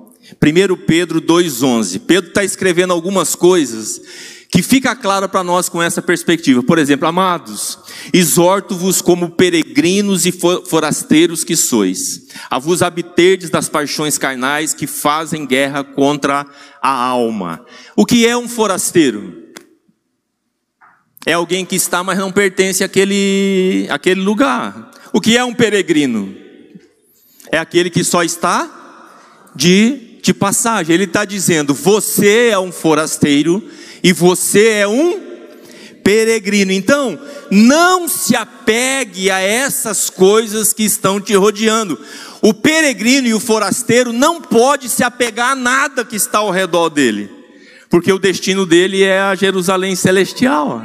1 0.42 0.76
Pedro 0.86 1.20
2,11. 1.20 2.00
Pedro 2.06 2.30
está 2.30 2.42
escrevendo 2.42 2.92
algumas 2.92 3.34
coisas 3.34 4.00
que 4.54 4.62
fica 4.62 4.94
claro 4.94 5.28
para 5.28 5.42
nós 5.42 5.68
com 5.68 5.82
essa 5.82 6.00
perspectiva. 6.00 6.62
Por 6.62 6.78
exemplo, 6.78 7.08
amados, 7.08 7.76
exorto-vos 8.12 9.02
como 9.02 9.32
peregrinos 9.32 10.26
e 10.26 10.30
forasteiros 10.30 11.42
que 11.42 11.56
sois, 11.56 12.28
a 12.48 12.56
vos 12.60 12.80
abterdes 12.80 13.50
das 13.50 13.68
paixões 13.68 14.16
carnais 14.16 14.72
que 14.72 14.86
fazem 14.86 15.44
guerra 15.44 15.82
contra 15.82 16.46
a 16.80 16.88
alma. 16.88 17.66
O 17.96 18.06
que 18.06 18.24
é 18.28 18.36
um 18.36 18.48
forasteiro? 18.48 19.42
É 21.26 21.32
alguém 21.32 21.66
que 21.66 21.74
está, 21.74 22.04
mas 22.04 22.16
não 22.16 22.30
pertence 22.30 22.84
àquele, 22.84 23.88
àquele 23.90 24.20
lugar. 24.20 24.92
O 25.12 25.20
que 25.20 25.36
é 25.36 25.42
um 25.42 25.52
peregrino? 25.52 26.32
É 27.50 27.58
aquele 27.58 27.90
que 27.90 28.04
só 28.04 28.22
está 28.22 28.70
de, 29.52 30.13
de 30.24 30.32
passagem. 30.32 30.94
Ele 30.94 31.04
está 31.04 31.24
dizendo: 31.24 31.74
você 31.74 32.48
é 32.50 32.58
um 32.58 32.72
forasteiro 32.72 33.62
e 34.02 34.12
você 34.12 34.68
é 34.68 34.88
um 34.88 35.20
peregrino. 36.02 36.72
Então, 36.72 37.18
não 37.50 38.08
se 38.08 38.34
apegue 38.34 39.30
a 39.30 39.38
essas 39.38 40.10
coisas 40.10 40.72
que 40.72 40.82
estão 40.82 41.20
te 41.20 41.34
rodeando. 41.34 41.98
O 42.42 42.52
peregrino 42.52 43.28
e 43.28 43.34
o 43.34 43.40
forasteiro 43.40 44.12
não 44.12 44.40
pode 44.40 44.88
se 44.88 45.04
apegar 45.04 45.52
a 45.52 45.56
nada 45.56 46.04
que 46.04 46.16
está 46.16 46.38
ao 46.38 46.50
redor 46.50 46.90
dele, 46.90 47.30
porque 47.88 48.12
o 48.12 48.18
destino 48.18 48.66
dele 48.66 49.02
é 49.02 49.18
a 49.20 49.34
Jerusalém 49.34 49.94
celestial. 49.94 50.82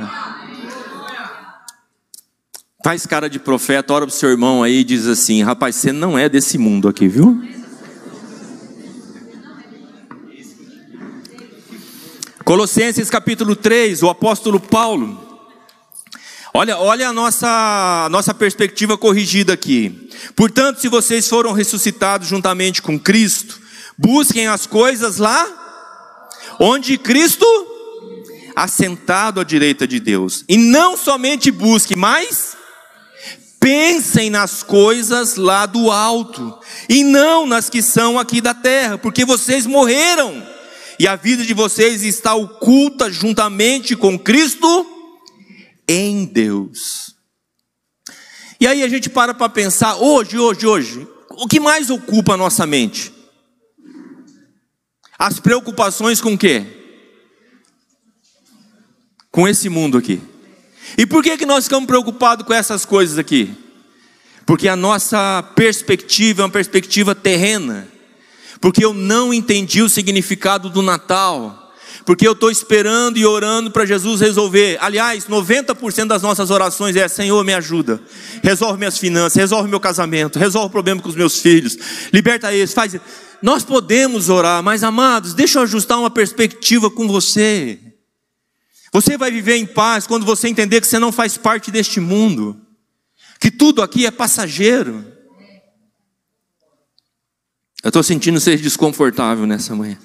Faz 2.82 3.06
cara 3.06 3.30
de 3.30 3.40
profeta, 3.40 3.94
ora 3.94 4.06
para 4.06 4.14
o 4.14 4.18
seu 4.18 4.30
irmão 4.30 4.64
aí 4.64 4.80
e 4.80 4.84
diz 4.86 5.06
assim: 5.06 5.44
rapaz, 5.44 5.76
você 5.76 5.92
não 5.92 6.18
é 6.18 6.30
desse 6.30 6.58
mundo 6.58 6.88
aqui, 6.88 7.10
viu? 7.10 7.59
Colossenses 12.50 13.12
capítulo 13.12 13.56
3, 13.56 14.02
o 14.02 14.10
apóstolo 14.10 14.60
Paulo. 14.60 15.24
Olha, 16.52 16.80
olha 16.80 17.10
a 17.10 17.14
nossa, 17.14 18.08
nossa 18.10 18.34
perspectiva 18.34 18.98
corrigida 18.98 19.54
aqui. 19.54 20.10
Portanto, 20.36 20.82
se 20.82 20.88
vocês 20.88 21.30
foram 21.30 21.52
ressuscitados 21.52 22.28
juntamente 22.28 22.82
com 22.82 23.00
Cristo, 23.00 23.62
busquem 23.96 24.48
as 24.48 24.66
coisas 24.66 25.18
lá 25.18 25.46
onde 26.60 26.98
Cristo 26.98 27.46
assentado 28.56 29.40
à 29.40 29.44
direita 29.44 29.88
de 29.88 30.00
Deus. 30.00 30.44
E 30.50 30.58
não 30.58 30.98
somente 30.98 31.52
busque, 31.52 31.96
mas 31.96 32.58
Pensem 33.60 34.30
nas 34.30 34.64
coisas 34.64 35.36
lá 35.36 35.66
do 35.66 35.92
alto, 35.92 36.58
e 36.88 37.04
não 37.04 37.46
nas 37.46 37.70
que 37.70 37.82
são 37.82 38.18
aqui 38.18 38.40
da 38.40 38.54
terra, 38.54 38.98
porque 38.98 39.26
vocês 39.26 39.66
morreram, 39.66 40.42
e 41.00 41.08
a 41.08 41.16
vida 41.16 41.46
de 41.46 41.54
vocês 41.54 42.04
está 42.04 42.36
oculta 42.36 43.10
juntamente 43.10 43.96
com 43.96 44.20
Cristo 44.20 44.86
em 45.88 46.26
Deus. 46.26 47.16
E 48.60 48.68
aí 48.68 48.84
a 48.84 48.88
gente 48.90 49.10
para 49.10 49.34
para 49.34 49.48
pensar, 49.48 49.96
hoje, 49.96 50.38
hoje, 50.38 50.68
hoje, 50.68 51.08
o 51.32 51.48
que 51.48 51.60
mais 51.60 51.90
ocupa 51.90 52.34
a 52.34 52.38
nossa 52.38 52.68
mente? 52.68 53.14
As 55.18 55.40
preocupações 55.40 56.20
com 56.20 56.34
o 56.34 56.38
quê? 56.38 56.66
Com 59.32 59.48
esse 59.48 59.70
mundo 59.70 59.98
aqui. 59.98 60.22
E 60.98 61.06
por 61.06 61.24
que, 61.24 61.38
que 61.38 61.46
nós 61.46 61.64
ficamos 61.64 61.88
preocupados 61.88 62.46
com 62.46 62.54
essas 62.54 62.84
coisas 62.84 63.18
aqui? 63.18 63.56
Porque 64.46 64.68
a 64.68 64.76
nossa 64.76 65.44
perspectiva 65.56 66.42
é 66.42 66.46
uma 66.46 66.52
perspectiva 66.52 67.16
terrena. 67.16 67.88
Porque 68.62 68.84
eu 68.84 68.94
não 68.94 69.34
entendi 69.34 69.82
o 69.82 69.90
significado 69.90 70.70
do 70.70 70.82
Natal. 70.82 71.70
Porque 72.06 72.28
eu 72.28 72.32
estou 72.32 72.50
esperando 72.50 73.18
e 73.18 73.26
orando 73.26 73.70
para 73.72 73.86
Jesus 73.86 74.20
resolver. 74.20 74.78
Aliás, 74.82 75.28
90% 75.28 76.08
das 76.08 76.22
nossas 76.22 76.50
orações 76.50 76.96
é: 76.96 77.08
Senhor, 77.08 77.44
me 77.44 77.54
ajuda. 77.54 78.02
Resolve 78.42 78.80
minhas 78.80 78.98
finanças, 78.98 79.36
resolve 79.36 79.70
meu 79.70 79.80
casamento, 79.80 80.40
resolve 80.40 80.68
o 80.68 80.72
problema 80.72 81.02
com 81.02 81.10
os 81.10 81.16
meus 81.16 81.40
filhos, 81.40 81.78
liberta 82.12 82.54
eles, 82.54 82.74
faz. 82.74 82.96
Nós 83.42 83.64
podemos 83.64 84.28
orar, 84.28 84.62
mas 84.64 84.84
amados, 84.84 85.34
deixa 85.34 85.60
eu 85.60 85.64
ajustar 85.64 86.00
uma 86.00 86.10
perspectiva 86.10 86.90
com 86.90 87.08
você. 87.08 87.80
Você 88.92 89.18
vai 89.18 89.32
viver 89.32 89.56
em 89.56 89.66
paz 89.66 90.08
quando 90.08 90.26
você 90.26 90.48
entender 90.48 90.82
que 90.82 90.88
você 90.88 91.00
não 91.00 91.12
faz 91.12 91.38
parte 91.38 91.70
deste 91.70 92.00
mundo, 92.00 92.60
que 93.40 93.52
tudo 93.52 93.82
aqui 93.82 94.06
é 94.06 94.12
passageiro. 94.12 95.06
Eu 97.84 97.90
estou 97.90 98.04
sentindo 98.04 98.40
ser 98.40 98.58
desconfortável 98.58 99.46
nessa 99.46 99.76
manhã. 99.76 99.98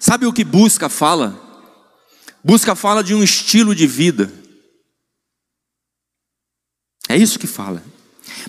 Sabe 0.00 0.26
o 0.26 0.32
que 0.32 0.42
busca 0.42 0.88
fala? 0.88 1.40
Busca 2.42 2.74
fala 2.74 3.04
de 3.04 3.14
um 3.14 3.22
estilo 3.22 3.74
de 3.74 3.86
vida. 3.86 4.32
É 7.08 7.16
isso 7.16 7.38
que 7.38 7.46
fala. 7.46 7.82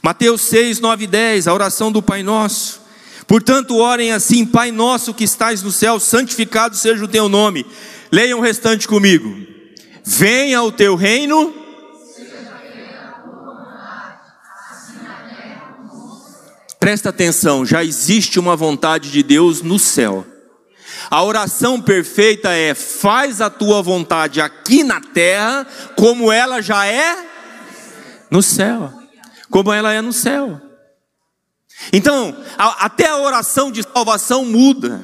Mateus 0.01 0.41
6, 0.41 0.79
9 0.79 1.03
e 1.03 1.07
10, 1.07 1.47
a 1.47 1.53
oração 1.53 1.91
do 1.91 2.01
Pai 2.01 2.23
Nosso. 2.23 2.81
Portanto, 3.27 3.77
orem 3.77 4.11
assim: 4.11 4.45
Pai 4.45 4.71
nosso 4.71 5.13
que 5.13 5.23
estais 5.23 5.61
no 5.61 5.71
céu, 5.71 5.99
santificado 5.99 6.75
seja 6.75 7.03
o 7.03 7.07
teu 7.07 7.29
nome. 7.29 7.65
Leiam 8.11 8.39
o 8.39 8.41
restante 8.41 8.87
comigo. 8.87 9.35
Venha 10.03 10.61
o 10.61 10.71
teu 10.71 10.95
reino. 10.95 11.62
Presta 16.83 17.11
atenção, 17.11 17.65
já 17.65 17.81
existe 17.81 18.37
uma 18.37 18.57
vontade 18.57 19.09
de 19.09 19.23
Deus 19.23 19.61
no 19.61 19.79
céu. 19.79 20.27
A 21.09 21.23
oração 21.23 21.81
perfeita 21.81 22.51
é: 22.51 22.73
faz 22.73 23.39
a 23.39 23.49
tua 23.49 23.81
vontade 23.81 24.41
aqui 24.41 24.83
na 24.83 24.99
terra, 24.99 25.65
como 25.95 26.29
ela 26.29 26.61
já 26.61 26.85
é 26.85 27.25
no 28.29 28.43
céu. 28.43 28.91
Como 29.49 29.71
ela 29.71 29.93
é 29.93 30.01
no 30.01 30.11
céu. 30.11 30.59
Então, 31.93 32.35
a, 32.57 32.83
até 32.83 33.07
a 33.07 33.17
oração 33.17 33.71
de 33.71 33.81
salvação 33.81 34.43
muda. 34.43 35.01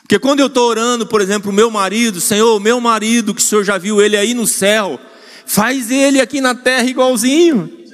Porque 0.00 0.18
quando 0.18 0.40
eu 0.40 0.46
estou 0.46 0.66
orando, 0.66 1.06
por 1.06 1.20
exemplo, 1.20 1.50
o 1.50 1.54
meu 1.54 1.70
marido, 1.70 2.22
Senhor, 2.22 2.58
meu 2.58 2.80
marido, 2.80 3.34
que 3.34 3.42
o 3.42 3.44
Senhor 3.44 3.64
já 3.64 3.76
viu 3.76 4.00
ele 4.00 4.16
aí 4.16 4.32
no 4.32 4.46
céu, 4.46 4.98
faz 5.44 5.90
ele 5.90 6.22
aqui 6.22 6.40
na 6.40 6.54
terra 6.54 6.84
igualzinho. 6.84 7.85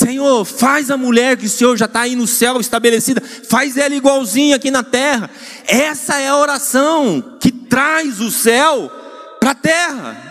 Senhor, 0.00 0.46
faz 0.46 0.90
a 0.90 0.96
mulher 0.96 1.36
que 1.36 1.44
o 1.44 1.50
Senhor 1.50 1.76
já 1.76 1.84
está 1.84 2.00
aí 2.00 2.16
no 2.16 2.26
céu 2.26 2.58
estabelecida, 2.58 3.20
faz 3.20 3.76
ela 3.76 3.94
igualzinha 3.94 4.56
aqui 4.56 4.70
na 4.70 4.82
terra. 4.82 5.28
Essa 5.66 6.18
é 6.18 6.28
a 6.28 6.38
oração 6.38 7.36
que 7.38 7.52
traz 7.52 8.18
o 8.18 8.30
céu 8.30 8.90
para 9.38 9.50
a 9.50 9.54
terra. 9.54 10.30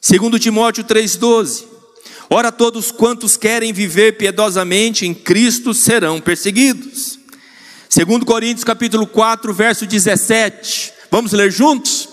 Segundo 0.00 0.38
Timóteo 0.38 0.82
3:12. 0.82 1.66
Ora 2.30 2.50
todos 2.50 2.90
quantos 2.90 3.36
querem 3.36 3.70
viver 3.74 4.16
piedosamente 4.16 5.04
em 5.04 5.12
Cristo 5.12 5.74
serão 5.74 6.22
perseguidos. 6.22 7.18
Segundo 7.86 8.24
Coríntios 8.24 8.64
capítulo 8.64 9.06
4, 9.06 9.52
verso 9.52 9.84
17. 9.84 10.90
Vamos 11.10 11.32
ler 11.32 11.50
juntos? 11.50 12.08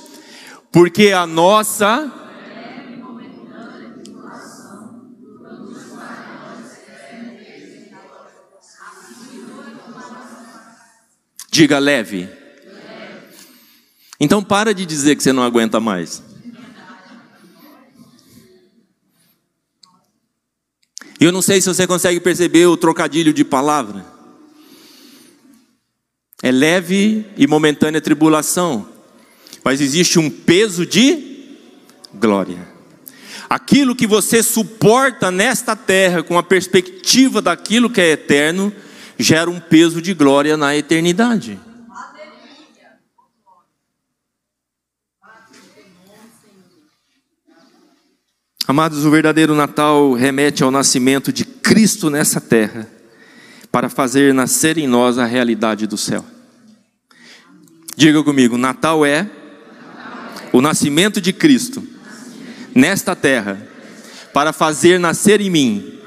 Porque 0.69 1.13
a 1.13 1.25
nossa 1.25 2.24
Diga 11.55 11.79
leve. 11.79 12.27
Então 14.19 14.43
para 14.43 14.73
de 14.73 14.85
dizer 14.85 15.15
que 15.15 15.23
você 15.23 15.31
não 15.31 15.41
aguenta 15.41 15.79
mais. 15.79 16.21
Eu 21.17 21.31
não 21.31 21.41
sei 21.41 21.61
se 21.61 21.69
você 21.69 21.87
consegue 21.87 22.19
perceber 22.19 22.65
o 22.65 22.75
trocadilho 22.75 23.31
de 23.31 23.45
palavra. 23.45 24.05
É 26.43 26.51
leve 26.51 27.25
e 27.37 27.47
momentânea 27.47 28.01
tribulação, 28.01 28.89
mas 29.63 29.79
existe 29.79 30.19
um 30.19 30.29
peso 30.29 30.85
de 30.85 31.57
glória. 32.13 32.67
Aquilo 33.49 33.95
que 33.95 34.05
você 34.05 34.43
suporta 34.43 35.31
nesta 35.31 35.73
terra 35.73 36.21
com 36.21 36.37
a 36.37 36.43
perspectiva 36.43 37.41
daquilo 37.41 37.89
que 37.89 38.01
é 38.01 38.11
eterno, 38.11 38.73
gera 39.17 39.49
um 39.49 39.59
peso 39.59 40.01
de 40.01 40.13
glória 40.13 40.57
na 40.57 40.75
eternidade. 40.75 41.59
Amados, 48.67 49.05
o 49.05 49.11
verdadeiro 49.11 49.53
Natal 49.53 50.13
remete 50.13 50.63
ao 50.63 50.71
nascimento 50.71 51.31
de 51.31 51.45
Cristo 51.45 52.09
nessa 52.09 52.41
terra, 52.41 52.89
para 53.71 53.89
fazer 53.89 54.33
nascer 54.33 54.77
em 54.77 54.87
nós 54.87 55.19
a 55.19 55.25
realidade 55.25 55.85
do 55.85 55.97
céu. 55.97 56.25
Diga 57.95 58.23
comigo: 58.23 58.57
Natal 58.57 59.05
é 59.05 59.29
o 60.51 60.61
nascimento 60.61 61.21
de 61.21 61.31
Cristo 61.31 61.87
nesta 62.73 63.15
terra, 63.15 63.67
para 64.33 64.51
fazer 64.51 64.99
nascer 64.99 65.41
em 65.41 65.49
mim 65.49 65.99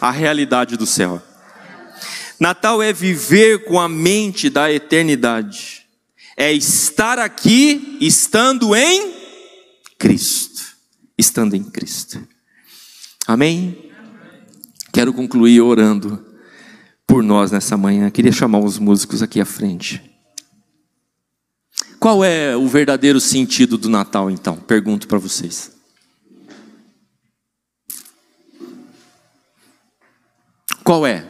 a 0.00 0.10
realidade 0.10 0.76
do 0.76 0.84
céu. 0.84 1.22
Natal 2.40 2.82
é 2.82 2.92
viver 2.92 3.64
com 3.64 3.80
a 3.80 3.88
mente 3.88 4.48
da 4.48 4.72
eternidade, 4.72 5.86
é 6.36 6.52
estar 6.52 7.18
aqui 7.18 7.98
estando 8.00 8.74
em 8.74 9.14
Cristo 9.98 10.58
estando 11.18 11.54
em 11.54 11.64
Cristo. 11.64 12.26
Amém? 13.26 13.90
Quero 14.92 15.12
concluir 15.12 15.60
orando 15.60 16.24
por 17.04 17.22
nós 17.22 17.50
nessa 17.50 17.76
manhã. 17.76 18.08
Queria 18.08 18.30
chamar 18.30 18.60
os 18.60 18.78
músicos 18.78 19.20
aqui 19.20 19.40
à 19.40 19.44
frente. 19.44 20.02
Qual 21.98 22.24
é 22.24 22.56
o 22.56 22.68
verdadeiro 22.68 23.20
sentido 23.20 23.76
do 23.76 23.88
Natal, 23.88 24.30
então? 24.30 24.56
Pergunto 24.56 25.08
para 25.08 25.18
vocês. 25.18 25.72
Qual 30.84 31.04
é? 31.04 31.28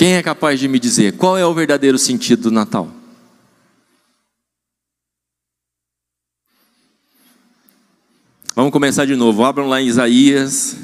Quem 0.00 0.14
é 0.14 0.22
capaz 0.22 0.58
de 0.58 0.66
me 0.66 0.78
dizer 0.78 1.18
qual 1.18 1.36
é 1.36 1.44
o 1.44 1.52
verdadeiro 1.52 1.98
sentido 1.98 2.44
do 2.44 2.50
Natal? 2.50 2.88
Vamos 8.56 8.72
começar 8.72 9.04
de 9.04 9.14
novo. 9.14 9.44
Abram 9.44 9.68
lá 9.68 9.78
em 9.78 9.88
Isaías. 9.88 10.74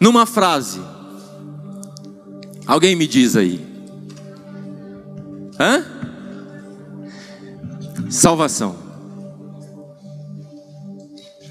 Numa 0.00 0.24
frase. 0.24 0.80
Alguém 2.66 2.96
me 2.96 3.06
diz 3.06 3.36
aí. 3.36 3.62
Hã? 5.60 5.84
Salvação. 8.08 8.78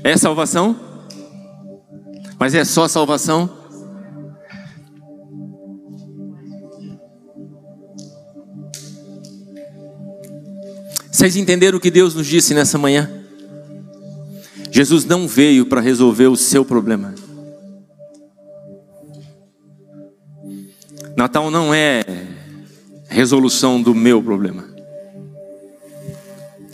É 0.03 0.17
salvação? 0.17 0.86
Mas 2.39 2.53
é 2.53 2.63
só 2.63 2.87
salvação? 2.87 3.49
Vocês 11.11 11.35
entenderam 11.35 11.79
o 11.79 11.81
que 11.81 11.89
Deus 11.89 12.13
nos 12.13 12.27
disse 12.27 12.53
nessa 12.53 12.77
manhã? 12.77 13.09
Jesus 14.71 15.03
não 15.03 15.27
veio 15.27 15.65
para 15.65 15.81
resolver 15.81 16.27
o 16.27 16.35
seu 16.35 16.63
problema. 16.63 17.15
Natal 21.17 21.49
não 21.49 21.73
é 21.73 22.03
resolução 23.09 23.81
do 23.81 23.95
meu 23.95 24.21
problema. 24.21 24.63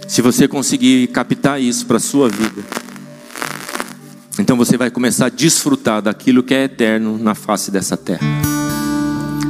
Se 0.10 0.22
você 0.22 0.46
conseguir 0.46 1.08
captar 1.08 1.62
isso 1.62 1.86
para 1.86 1.96
a 1.96 2.02
sua 2.02 2.28
vida, 2.28 2.62
então 4.40 4.58
você 4.58 4.78
vai 4.78 4.90
começar 4.90 5.28
a 5.28 5.30
desfrutar 5.30 6.02
daquilo 6.02 6.42
que 6.42 6.54
é 6.54 6.64
eterno 6.64 7.18
na 7.18 7.36
face 7.36 7.70
dessa 7.70 7.96
terra. 7.96 8.26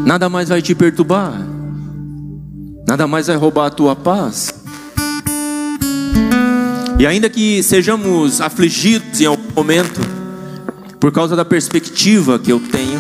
Nada 0.06 0.28
mais 0.28 0.50
vai 0.50 0.62
te 0.62 0.76
perturbar, 0.76 1.34
nada 2.86 3.08
mais 3.08 3.28
vai 3.28 3.38
roubar 3.38 3.68
a 3.68 3.70
tua 3.70 3.96
paz. 3.96 4.54
E 7.00 7.08
ainda 7.08 7.30
que 7.30 7.64
sejamos 7.64 8.42
afligidos 8.42 9.22
em 9.22 9.26
algum 9.26 9.54
momento, 9.56 10.02
por 11.00 11.12
causa 11.12 11.36
da 11.36 11.46
perspectiva 11.46 12.38
que 12.38 12.52
eu 12.52 12.60
tenho, 12.60 13.00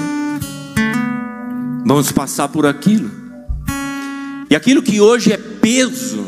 vamos 1.86 2.12
passar 2.12 2.48
por 2.48 2.66
aquilo. 2.66 3.12
E 4.50 4.56
aquilo 4.56 4.82
que 4.82 5.02
hoje 5.02 5.34
é 5.34 5.38
peso, 5.38 6.26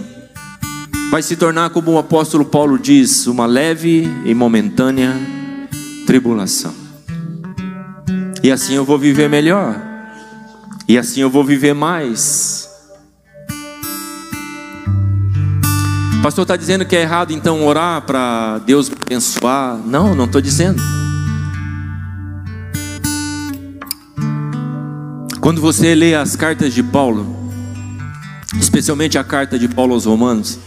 vai 1.10 1.22
se 1.22 1.38
tornar, 1.38 1.70
como 1.70 1.91
o 1.91 1.98
apóstolo 1.98 2.44
Paulo 2.44 2.78
diz, 2.78 3.26
uma 3.28 3.46
leve 3.46 4.08
e 4.26 4.34
momentânea 4.34 5.35
tribulação. 6.06 6.74
E 8.44 8.52
assim 8.52 8.76
eu 8.76 8.86
vou 8.86 8.98
viver 8.98 9.30
melhor. 9.30 9.76
E 10.88 10.98
assim 10.98 11.22
eu 11.22 11.30
vou 11.30 11.44
viver 11.44 11.74
mais. 11.74 12.65
pastor 16.26 16.41
está 16.41 16.56
dizendo 16.56 16.84
que 16.88 16.96
é 16.96 17.04
errado 17.04 17.34
então 17.34 17.63
orar 17.68 18.02
para 18.02 18.58
Deus 18.65 18.91
abençoar. 18.91 19.78
Não, 19.78 20.15
não 20.15 20.26
estou 20.26 20.41
dizendo. 20.41 20.82
Quando 25.39 25.62
você 25.62 25.94
lê 25.94 26.15
as 26.15 26.36
cartas 26.36 26.74
de 26.74 26.82
Paulo, 26.82 27.52
especialmente 28.60 29.20
a 29.20 29.24
carta 29.24 29.60
de 29.60 29.68
Paulo 29.68 29.94
aos 29.94 30.06
Romanos, 30.06 30.58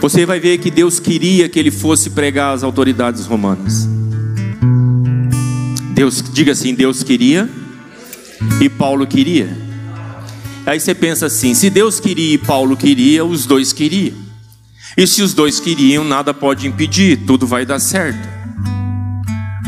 você 0.00 0.26
vai 0.26 0.38
ver 0.38 0.58
que 0.58 0.70
Deus 0.70 1.00
queria 1.00 1.48
que 1.48 1.58
ele 1.58 1.70
fosse 1.70 2.10
pregar 2.10 2.54
às 2.54 2.62
autoridades 2.62 3.26
romanas. 3.26 3.88
Deus, 5.92 6.22
diga 6.32 6.52
assim, 6.52 6.74
Deus 6.74 7.02
queria 7.02 7.48
e 8.60 8.68
Paulo 8.68 9.06
queria. 9.06 9.56
Aí 10.66 10.78
você 10.78 10.94
pensa 10.94 11.26
assim: 11.26 11.54
se 11.54 11.70
Deus 11.70 11.98
queria 11.98 12.34
e 12.34 12.38
Paulo 12.38 12.76
queria, 12.76 13.24
os 13.24 13.46
dois 13.46 13.72
queriam. 13.72 14.14
E 14.96 15.06
se 15.06 15.22
os 15.22 15.34
dois 15.34 15.60
queriam, 15.60 16.04
nada 16.04 16.32
pode 16.34 16.66
impedir, 16.66 17.18
tudo 17.26 17.46
vai 17.46 17.64
dar 17.64 17.78
certo. 17.78 18.28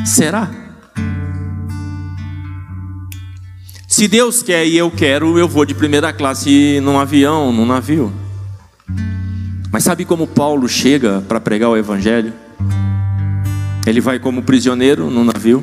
Será? 0.05 0.51
Se 3.87 4.07
Deus 4.07 4.43
quer 4.43 4.67
e 4.67 4.77
eu 4.77 4.91
quero, 4.91 5.39
eu 5.39 5.49
vou 5.49 5.65
de 5.65 5.75
primeira 5.75 6.13
classe 6.13 6.81
num 6.81 6.99
avião, 6.99 7.53
num 7.53 7.67
navio. 7.67 8.13
Mas 9.71 9.85
sabe 9.85 10.05
como 10.05 10.27
Paulo 10.27 10.69
chega 10.69 11.23
para 11.29 11.41
pregar 11.41 11.71
o 11.71 11.77
Evangelho? 11.77 12.33
Ele 13.87 14.01
vai 14.01 14.19
como 14.19 14.43
prisioneiro 14.43 15.11
no 15.11 15.25
navio. 15.25 15.63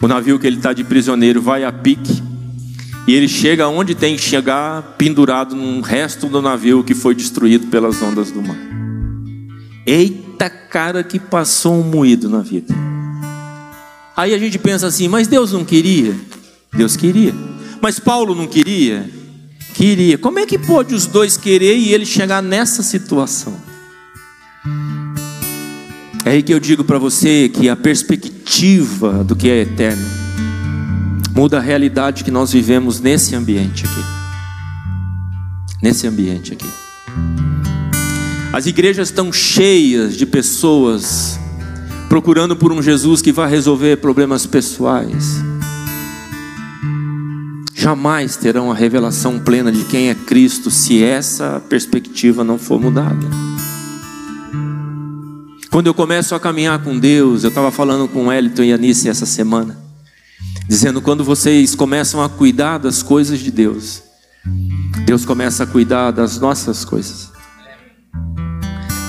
O 0.00 0.08
navio 0.08 0.38
que 0.38 0.46
ele 0.46 0.56
está 0.56 0.72
de 0.72 0.84
prisioneiro 0.84 1.42
vai 1.42 1.64
a 1.64 1.72
pique. 1.72 2.22
E 3.06 3.14
ele 3.14 3.28
chega 3.28 3.68
onde 3.68 3.94
tem 3.94 4.16
que 4.16 4.22
chegar, 4.22 4.94
pendurado 4.96 5.56
num 5.56 5.80
resto 5.80 6.28
do 6.28 6.40
navio 6.40 6.84
que 6.84 6.94
foi 6.94 7.14
destruído 7.14 7.66
pelas 7.66 8.00
ondas 8.00 8.30
do 8.30 8.42
mar. 8.42 8.56
Eita 9.84 10.48
cara 10.48 11.02
que 11.02 11.18
passou 11.18 11.80
um 11.80 11.82
moído 11.82 12.28
na 12.28 12.40
vida. 12.40 12.72
Aí 14.16 14.34
a 14.34 14.38
gente 14.38 14.58
pensa 14.58 14.86
assim, 14.86 15.08
mas 15.08 15.26
Deus 15.26 15.52
não 15.52 15.64
queria? 15.64 16.14
Deus 16.72 16.96
queria. 16.96 17.34
Mas 17.80 17.98
Paulo 17.98 18.34
não 18.34 18.46
queria? 18.46 19.10
Queria. 19.74 20.18
Como 20.18 20.38
é 20.38 20.46
que 20.46 20.58
pode 20.58 20.94
os 20.94 21.06
dois 21.06 21.36
querer 21.36 21.76
e 21.76 21.92
ele 21.92 22.04
chegar 22.04 22.42
nessa 22.42 22.82
situação? 22.82 23.54
É 26.24 26.30
aí 26.30 26.42
que 26.42 26.52
eu 26.52 26.60
digo 26.60 26.84
para 26.84 26.98
você 26.98 27.48
que 27.48 27.68
a 27.68 27.74
perspectiva 27.74 29.24
do 29.24 29.34
que 29.34 29.48
é 29.48 29.62
eterno 29.62 30.04
muda 31.34 31.58
a 31.58 31.60
realidade 31.60 32.22
que 32.24 32.30
nós 32.30 32.52
vivemos 32.52 33.00
nesse 33.00 33.34
ambiente 33.34 33.84
aqui. 33.86 34.20
nesse 35.82 36.06
ambiente 36.06 36.52
aqui. 36.52 36.68
As 38.52 38.66
igrejas 38.66 39.08
estão 39.08 39.32
cheias 39.32 40.16
de 40.16 40.26
pessoas 40.26 41.38
procurando 42.08 42.54
por 42.54 42.70
um 42.72 42.82
Jesus 42.82 43.22
que 43.22 43.32
vai 43.32 43.48
resolver 43.48 43.96
problemas 43.96 44.44
pessoais. 44.44 45.49
Jamais 47.80 48.36
terão 48.36 48.70
a 48.70 48.74
revelação 48.74 49.38
plena 49.38 49.72
de 49.72 49.84
quem 49.84 50.10
é 50.10 50.14
Cristo 50.14 50.70
se 50.70 51.02
essa 51.02 51.62
perspectiva 51.66 52.44
não 52.44 52.58
for 52.58 52.78
mudada. 52.78 53.26
Quando 55.70 55.86
eu 55.86 55.94
começo 55.94 56.34
a 56.34 56.38
caminhar 56.40 56.84
com 56.84 56.98
Deus, 56.98 57.42
eu 57.42 57.48
estava 57.48 57.70
falando 57.70 58.06
com 58.06 58.26
o 58.26 58.32
Elton 58.32 58.64
e 58.64 58.72
a 58.72 58.74
Anice 58.74 59.08
essa 59.08 59.24
semana, 59.24 59.78
dizendo: 60.68 61.00
quando 61.00 61.24
vocês 61.24 61.74
começam 61.74 62.22
a 62.22 62.28
cuidar 62.28 62.76
das 62.76 63.02
coisas 63.02 63.38
de 63.38 63.50
Deus, 63.50 64.02
Deus 65.06 65.24
começa 65.24 65.62
a 65.62 65.66
cuidar 65.66 66.10
das 66.10 66.38
nossas 66.38 66.84
coisas. 66.84 67.32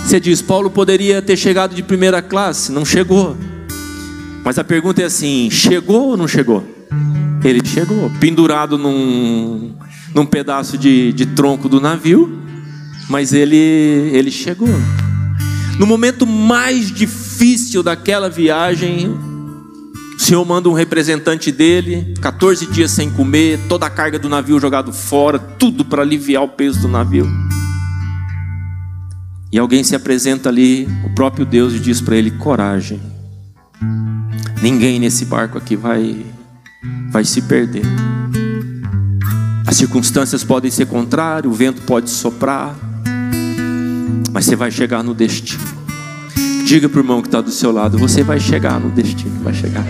Você 0.05 0.17
diz, 0.17 0.41
Paulo 0.41 0.71
poderia 0.71 1.21
ter 1.21 1.35
chegado 1.35 1.75
de 1.75 1.83
primeira 1.83 2.21
classe, 2.21 2.71
não 2.71 2.85
chegou. 2.85 3.35
Mas 4.45 4.57
a 4.57 4.63
pergunta 4.63 5.01
é 5.01 5.05
assim: 5.07 5.49
chegou 5.51 6.11
ou 6.11 6.15
não 6.15 6.25
chegou? 6.25 6.80
Ele 7.43 7.65
chegou, 7.65 8.09
pendurado 8.19 8.77
num, 8.77 9.73
num 10.13 10.25
pedaço 10.25 10.77
de, 10.77 11.11
de 11.13 11.25
tronco 11.25 11.67
do 11.67 11.81
navio, 11.81 12.39
mas 13.09 13.33
ele, 13.33 13.55
ele 13.55 14.29
chegou. 14.29 14.69
No 15.79 15.87
momento 15.87 16.27
mais 16.27 16.91
difícil 16.91 17.81
daquela 17.81 18.29
viagem, 18.29 19.09
o 20.15 20.19
Senhor 20.19 20.45
manda 20.45 20.69
um 20.69 20.73
representante 20.73 21.51
dele, 21.51 22.13
14 22.21 22.67
dias 22.67 22.91
sem 22.91 23.09
comer, 23.09 23.59
toda 23.67 23.87
a 23.87 23.89
carga 23.89 24.19
do 24.19 24.29
navio 24.29 24.59
jogado 24.59 24.93
fora, 24.93 25.39
tudo 25.39 25.83
para 25.83 26.03
aliviar 26.03 26.43
o 26.43 26.49
peso 26.49 26.81
do 26.81 26.87
navio. 26.87 27.27
E 29.51 29.59
alguém 29.59 29.83
se 29.83 29.95
apresenta 29.95 30.47
ali, 30.47 30.87
o 31.03 31.09
próprio 31.09 31.45
Deus, 31.45 31.73
e 31.73 31.79
diz 31.79 31.99
para 31.99 32.15
ele: 32.15 32.31
coragem. 32.31 33.01
Ninguém 34.61 34.99
nesse 34.99 35.25
barco 35.25 35.57
aqui 35.57 35.75
vai, 35.75 36.23
vai 37.11 37.23
se 37.23 37.41
perder. 37.41 37.83
As 39.67 39.77
circunstâncias 39.77 40.43
podem 40.43 40.69
ser 40.71 40.87
contrárias, 40.87 41.51
o 41.51 41.55
vento 41.55 41.81
pode 41.83 42.09
soprar, 42.09 42.75
mas 44.31 44.45
você 44.45 44.55
vai 44.55 44.71
chegar 44.71 45.03
no 45.03 45.13
destino. 45.13 45.63
Diga 46.65 46.87
para 46.87 46.97
o 46.97 47.01
irmão 47.01 47.21
que 47.21 47.27
está 47.27 47.41
do 47.41 47.51
seu 47.51 47.71
lado: 47.71 47.97
você 47.97 48.23
vai 48.23 48.39
chegar 48.39 48.79
no 48.79 48.89
destino, 48.89 49.43
vai 49.43 49.53
chegar. 49.53 49.85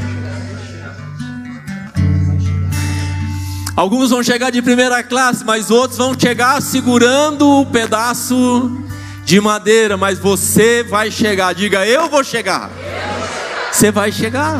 Alguns 3.76 4.10
vão 4.10 4.22
chegar 4.22 4.52
de 4.52 4.62
primeira 4.62 5.02
classe, 5.02 5.44
mas 5.46 5.72
outros 5.72 5.98
vão 5.98 6.14
chegar 6.20 6.62
segurando 6.62 7.48
o 7.48 7.66
pedaço 7.66 8.78
de 9.26 9.40
madeira, 9.40 9.96
mas 9.96 10.20
você 10.20 10.84
vai 10.84 11.10
chegar. 11.10 11.54
Diga, 11.54 11.86
eu 11.88 12.10
vou 12.10 12.24
chegar. 12.24 12.70
Você 13.72 13.90
vai 13.90 14.12
chegar. 14.12 14.60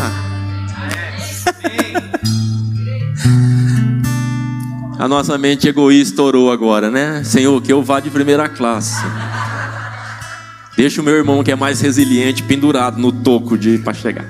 A 4.98 5.08
nossa 5.08 5.38
mente 5.38 5.68
egoísta 5.68 6.12
estourou 6.12 6.52
agora, 6.52 6.92
né? 6.92 7.24
Senhor, 7.24 7.60
que 7.62 7.74
eu 7.74 7.82
vá 7.82 8.00
de 8.00 8.10
primeira 8.10 8.48
classe. 8.48 9.04
Deixa 10.78 11.02
o 11.02 11.04
meu 11.04 11.16
irmão 11.16 11.44
que 11.44 11.52
é 11.52 11.56
mais 11.56 11.82
resiliente 11.82 12.44
pendurado 12.44 13.00
no 13.00 13.12
toco 13.12 13.58
de 13.58 13.78
para 13.80 13.94
chegar. 13.94 14.26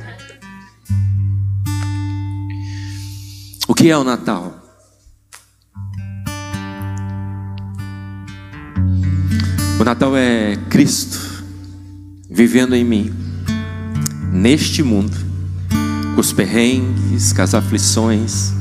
O 3.67 3.73
que 3.73 3.89
é 3.89 3.97
o 3.97 4.03
Natal? 4.03 4.57
O 9.79 9.83
Natal 9.83 10.15
é 10.15 10.57
Cristo 10.69 11.31
vivendo 12.29 12.75
em 12.75 12.83
mim, 12.83 13.13
neste 14.31 14.81
mundo, 14.81 15.17
com 16.15 16.21
os 16.21 16.31
perrengues, 16.31 17.33
com 17.33 17.41
as 17.41 17.53
aflições, 17.53 18.53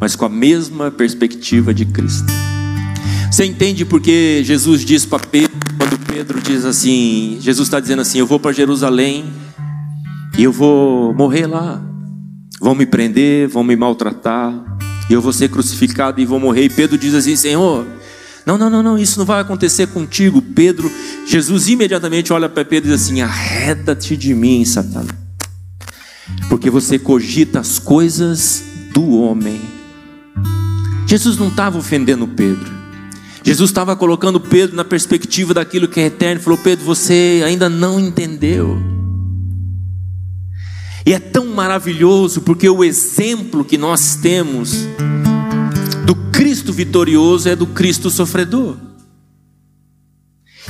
mas 0.00 0.16
com 0.16 0.24
a 0.24 0.28
mesma 0.28 0.90
perspectiva 0.90 1.72
de 1.72 1.84
Cristo. 1.84 2.26
Você 3.30 3.44
entende 3.44 3.84
porque 3.84 4.42
Jesus 4.44 4.84
diz 4.84 5.04
para 5.04 5.18
Pedro, 5.18 5.56
quando 5.76 5.98
Pedro 6.06 6.40
diz 6.40 6.64
assim: 6.64 7.38
Jesus 7.40 7.66
está 7.66 7.80
dizendo 7.80 8.02
assim, 8.02 8.18
eu 8.18 8.26
vou 8.26 8.38
para 8.38 8.52
Jerusalém 8.52 9.26
e 10.38 10.42
eu 10.42 10.52
vou 10.52 11.12
morrer 11.14 11.46
lá, 11.46 11.82
vão 12.60 12.74
me 12.74 12.86
prender, 12.86 13.48
vão 13.48 13.64
me 13.64 13.76
maltratar, 13.76 14.54
eu 15.10 15.20
vou 15.20 15.32
ser 15.32 15.50
crucificado 15.50 16.20
e 16.20 16.24
vou 16.24 16.40
morrer. 16.40 16.64
E 16.64 16.70
Pedro 16.70 16.96
diz 16.96 17.14
assim: 17.14 17.36
Senhor, 17.36 17.86
não, 18.46 18.56
não, 18.56 18.70
não, 18.70 18.82
não, 18.82 18.98
isso 18.98 19.18
não 19.18 19.26
vai 19.26 19.40
acontecer 19.40 19.88
contigo. 19.88 20.40
Pedro, 20.40 20.90
Jesus 21.26 21.68
imediatamente 21.68 22.32
olha 22.32 22.48
para 22.48 22.64
Pedro 22.64 22.88
e 22.88 22.92
diz 22.92 23.02
assim: 23.02 23.20
arreda-te 23.20 24.16
de 24.16 24.34
mim, 24.34 24.64
Satanás, 24.64 25.10
porque 26.48 26.70
você 26.70 26.98
cogita 26.98 27.60
as 27.60 27.78
coisas 27.78 28.62
do 28.94 29.10
homem. 29.10 29.75
Jesus 31.06 31.36
não 31.38 31.48
estava 31.48 31.78
ofendendo 31.78 32.26
Pedro, 32.26 32.76
Jesus 33.46 33.70
estava 33.70 33.94
colocando 33.94 34.40
Pedro 34.40 34.74
na 34.74 34.84
perspectiva 34.84 35.54
daquilo 35.54 35.86
que 35.86 36.00
é 36.00 36.06
eterno. 36.06 36.42
Falou: 36.42 36.58
Pedro, 36.58 36.84
você 36.84 37.44
ainda 37.46 37.68
não 37.68 38.00
entendeu. 38.00 38.76
E 41.06 41.14
é 41.14 41.20
tão 41.20 41.46
maravilhoso 41.46 42.40
porque 42.40 42.68
o 42.68 42.82
exemplo 42.82 43.64
que 43.64 43.78
nós 43.78 44.16
temos 44.16 44.72
do 46.04 46.16
Cristo 46.32 46.72
vitorioso 46.72 47.48
é 47.48 47.54
do 47.54 47.68
Cristo 47.68 48.10
sofredor. 48.10 48.76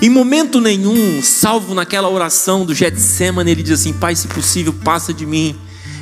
Em 0.02 0.10
momento 0.10 0.60
nenhum, 0.60 1.22
salvo 1.22 1.74
naquela 1.74 2.10
oração 2.10 2.66
do 2.66 2.74
Getsemane, 2.74 3.50
ele 3.50 3.62
diz 3.62 3.80
assim: 3.80 3.94
Pai, 3.94 4.14
se 4.14 4.28
possível, 4.28 4.74
passa 4.84 5.14
de 5.14 5.24
mim 5.24 5.56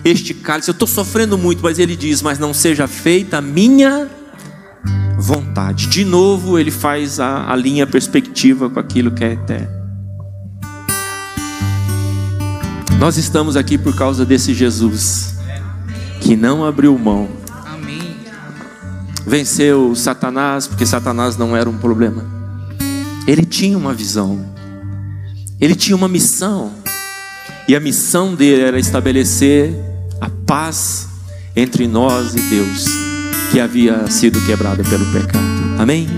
este 0.05 0.35
cálice. 0.35 0.71
Eu 0.71 0.73
estou 0.73 0.89
sofrendo 0.89 1.39
muito, 1.39 1.63
mas 1.63 1.79
ele 1.79 1.95
diz: 1.95 2.21
Mas 2.21 2.37
não 2.37 2.53
seja 2.53 2.89
feita 2.89 3.39
a 3.39 3.41
minha 3.41 4.11
vontade. 5.19 5.87
De 5.87 6.05
novo, 6.05 6.59
ele 6.59 6.71
faz 6.71 7.21
a, 7.21 7.51
a 7.51 7.57
linha 7.57 7.87
perspectiva 7.87 8.69
com 8.69 8.81
aquilo 8.81 9.11
que 9.11 9.25
é 9.25 9.33
eterno. 9.33 9.85
Nós 12.99 13.17
estamos 13.17 13.57
aqui 13.57 13.77
por 13.77 13.95
causa 13.97 14.25
desse 14.25 14.55
Jesus 14.55 15.37
que 16.21 16.37
não 16.37 16.65
abriu 16.65 16.99
mão 16.99 17.45
venceu 19.27 19.95
Satanás, 19.95 20.67
porque 20.67 20.85
Satanás 20.85 21.37
não 21.37 21.57
era 21.57 21.69
um 21.69 21.79
problema. 21.79 22.25
Ele 23.27 23.45
tinha 23.45 23.77
uma 23.77 23.95
visão, 23.95 24.45
ele 25.61 25.75
tinha 25.75 25.97
uma 25.97 26.09
missão, 26.09 26.73
e 27.67 27.75
a 27.75 27.81
missão 27.81 28.35
dele 28.35 28.63
era 28.63 28.79
estabelecer 28.79 29.75
a 30.21 30.29
paz 30.47 31.09
entre 31.57 31.87
nós 31.89 32.35
e 32.35 32.41
Deus, 32.41 32.85
que 33.55 33.61
havia 33.61 34.11
sido 34.11 34.45
quebrada 34.47 34.83
pelo 34.83 35.05
pecado. 35.13 35.47
Amém? 35.79 36.09